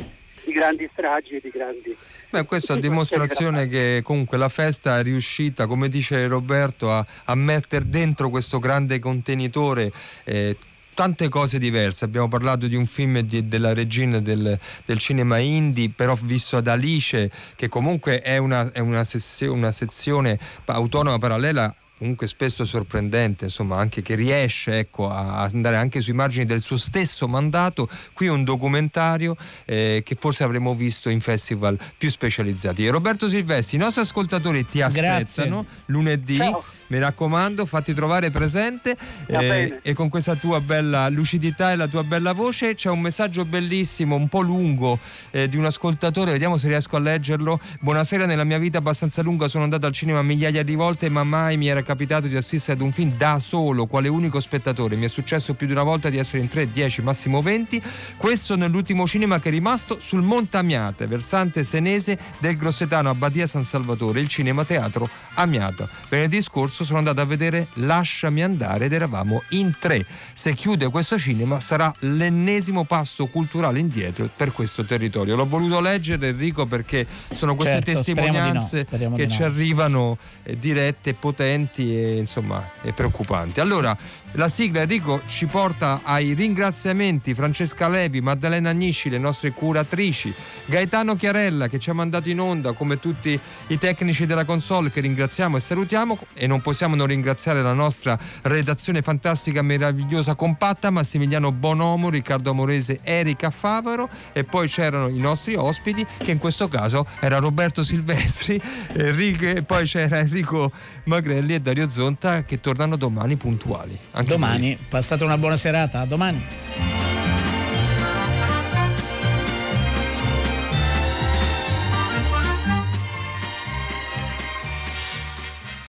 di 0.45 0.51
grandi 0.53 0.89
stragi 0.91 1.36
e 1.36 1.39
di 1.41 1.49
grandi... 1.49 1.95
Beh, 2.30 2.45
questo 2.45 2.74
a 2.74 2.78
dimostrazione 2.78 3.68
che 3.68 4.01
comunque 4.03 4.38
la 4.38 4.49
festa 4.49 4.99
è 4.99 5.03
riuscita, 5.03 5.68
come 5.68 5.89
dice 5.89 6.28
Roberto, 6.28 6.91
a, 6.91 7.05
a 7.26 7.36
mettere 7.36 7.89
dentro 7.89 8.30
questo 8.30 8.60
grande 8.60 8.99
contenitore 8.99 9.91
eh, 10.24 10.58
tante 10.98 11.30
cose 11.30 11.60
diverse. 11.60 12.06
Abbiamo 12.06 12.28
parlato 12.28 12.66
di 12.66 12.76
un 12.76 12.88
film 12.88 13.20
di- 13.20 13.48
della 13.48 13.72
regina 13.72 14.20
del, 14.20 14.58
del 14.84 14.98
cinema 14.98 15.38
indie, 15.38 15.91
però 15.95 16.18
visto 16.20 16.58
ad 16.58 16.68
Alice, 16.68 17.30
che 17.54 17.68
comunque 17.70 18.20
è 18.22 18.38
una, 18.38 18.72
è 18.72 18.80
una 18.80 19.04
sessio- 19.04 19.54
una 19.54 19.72
sezione 19.72 20.39
autonoma 20.66 21.20
parallela 21.20 21.72
comunque 22.00 22.28
spesso 22.28 22.64
sorprendente, 22.64 23.45
insomma, 23.45 23.78
anche 23.78 24.04
che 24.04 24.14
riesce 24.14 24.78
ecco, 24.78 25.10
a 25.10 25.41
andare 25.52 25.78
anche 25.78 26.00
sui 26.00 26.14
margini 26.14 26.45
del 26.45 26.62
suo 26.62 26.78
stesso 26.78 27.28
mandato. 27.28 27.89
Qui 28.14 28.28
un 28.28 28.43
documentario 28.43 29.36
eh, 29.66 30.04
che 30.06 30.16
forse 30.20 30.43
avremmo 30.43 30.76
visto 30.76 31.10
in 31.10 31.22
festival 31.22 31.78
più 31.98 32.12
specializzati. 32.12 32.88
Roberto 32.88 33.28
Silvestri, 33.28 33.78
i 33.78 33.80
nostri 33.80 34.02
ascoltatori 34.02 34.68
ti 34.68 34.82
aspettano 34.82 35.62
Grazie. 35.62 35.66
lunedì. 35.88 36.38
Ciao 36.38 36.64
mi 36.88 36.99
raccomando, 36.99 37.65
fatti 37.65 37.93
trovare 37.93 38.31
presente 38.31 38.95
eh, 39.27 39.79
e 39.81 39.93
con 39.93 40.09
questa 40.09 40.35
tua 40.35 40.61
bella 40.61 41.09
lucidità 41.09 41.71
e 41.71 41.75
la 41.75 41.88
tua 41.88 42.03
bella 42.03 42.33
voce 42.33 42.75
c'è 42.75 42.89
un 42.89 43.01
messaggio 43.01 43.45
bellissimo, 43.45 44.15
un 44.15 44.27
po' 44.27 44.41
lungo 44.41 44.99
eh, 45.31 45.49
di 45.49 45.57
un 45.57 45.65
ascoltatore, 45.65 46.31
vediamo 46.31 46.57
se 46.57 46.67
riesco 46.67 46.95
a 46.95 46.99
leggerlo. 46.99 47.59
Buonasera, 47.79 48.25
nella 48.25 48.43
mia 48.43 48.57
vita 48.57 48.77
abbastanza 48.77 49.21
lunga 49.21 49.47
sono 49.47 49.63
andato 49.63 49.85
al 49.85 49.91
cinema 49.91 50.21
migliaia 50.21 50.63
di 50.63 50.75
volte 50.75 51.09
ma 51.09 51.23
mai 51.23 51.57
mi 51.57 51.67
era 51.67 51.83
capitato 51.83 52.27
di 52.27 52.35
assistere 52.35 52.73
ad 52.73 52.81
un 52.81 52.91
film 52.91 53.15
da 53.17 53.39
solo, 53.39 53.85
quale 53.85 54.07
unico 54.07 54.39
spettatore. 54.39 54.95
Mi 54.95 55.05
è 55.05 55.09
successo 55.09 55.53
più 55.53 55.67
di 55.67 55.73
una 55.73 55.83
volta 55.83 56.09
di 56.09 56.17
essere 56.17 56.41
in 56.41 56.47
3, 56.47 56.71
10, 56.71 57.01
massimo 57.01 57.41
20. 57.41 57.81
Questo 58.15 58.55
nell'ultimo 58.55 59.05
cinema 59.07 59.39
che 59.39 59.49
è 59.49 59.51
rimasto 59.51 59.99
sul 59.99 60.21
Montamiate, 60.21 61.07
versante 61.07 61.63
senese 61.63 62.17
del 62.39 62.55
Grossetano 62.55 63.09
a 63.09 63.15
Badia 63.15 63.47
San 63.47 63.63
Salvatore, 63.63 64.19
il 64.19 64.27
cinema 64.27 64.65
teatro 64.65 65.09
Amiata. 65.35 65.88
Venerdì 66.09 66.41
scorso 66.41 66.76
scorso 66.78 66.84
sono 66.84 66.99
andato 66.99 67.21
a 67.21 67.25
vedere 67.25 67.67
Lasciami 67.75 68.43
andare 68.43 68.86
ed 68.86 68.93
eravamo 68.93 69.41
in 69.49 69.73
tre. 69.80 70.05
Se 70.34 70.53
chiude 70.53 70.89
questo 70.89 71.17
cinema 71.17 71.59
sarà 71.59 71.91
l'ennesimo 71.99 72.84
passo 72.84 73.25
culturale 73.28 73.80
indietro 73.80 74.30
per 74.36 74.51
questo 74.51 74.84
territorio. 74.84 75.36
L'ho 75.36 75.47
voluto 75.47 75.80
leggere 75.80 76.28
Enrico 76.28 76.65
perché 76.65 77.05
sono 77.34 77.55
queste 77.55 77.82
certo, 77.82 77.93
testimonianze 77.93 78.86
no, 78.89 79.15
che 79.15 79.28
ci 79.28 79.39
no. 79.39 79.45
arrivano 79.45 80.17
eh, 80.43 80.57
dirette, 80.57 81.13
potenti 81.13 81.97
e 81.97 82.17
insomma 82.17 82.69
e 82.82 82.93
preoccupanti. 82.93 83.59
Allora, 83.59 83.97
la 84.34 84.49
sigla 84.49 84.82
Enrico 84.82 85.21
ci 85.25 85.45
porta 85.45 86.01
ai 86.03 86.34
ringraziamenti. 86.34 87.34
Francesca 87.34 87.88
Levi, 87.88 88.21
Maddalena 88.21 88.69
Agnisci, 88.69 89.09
le 89.09 89.17
nostre 89.17 89.51
curatrici, 89.51 90.34
Gaetano 90.65 91.15
Chiarella 91.15 91.67
che 91.67 91.80
ci 91.80 91.89
ha 91.89 91.93
mandato 91.93 92.30
in 92.30 92.39
onda 92.39 92.73
come 92.73 92.99
tutti 92.99 93.39
i 93.67 93.78
tecnici 93.78 94.25
della 94.25 94.45
console 94.45 94.91
che 94.91 95.01
ringraziamo 95.01 95.57
e 95.57 95.59
salutiamo. 95.59 96.19
E 96.34 96.45
non 96.45 96.61
possiamo 96.61 96.95
non 96.95 97.07
ringraziare 97.07 97.61
la 97.61 97.73
nostra 97.73 98.17
redazione 98.43 99.01
fantastica, 99.01 99.61
meravigliosa, 99.61 100.36
compatta, 100.36 100.91
Massimiliano 100.91 101.51
Bonomo, 101.51 102.09
Riccardo 102.09 102.51
Amorese, 102.51 102.99
Erika 103.01 103.49
Favaro. 103.49 104.09
E 104.34 104.43
poi 104.43 104.67
c'erano 104.67 105.07
i 105.07 105.19
nostri 105.19 105.55
ospiti 105.55 106.05
che 106.17 106.32
in 106.32 106.38
questo 106.38 106.67
caso 106.67 107.05
era 107.19 107.38
Roberto 107.39 107.84
Silvestri 107.84 108.61
Enrico, 108.93 109.45
e 109.45 109.63
poi 109.63 109.86
c'era 109.86 110.19
Enrico 110.19 110.71
Magrelli 111.05 111.53
e 111.53 111.59
Dario 111.59 111.89
Zonta 111.89 112.43
che 112.43 112.59
tornano 112.59 112.97
domani 112.97 113.38
puntuali. 113.38 113.97
Anche 114.18 114.32
domani, 114.32 114.76
voi. 114.76 114.86
passate 114.89 115.24
una 115.24 115.38
buona 115.38 115.57
serata, 115.57 115.99
a 116.01 116.05
domani. 116.05 116.43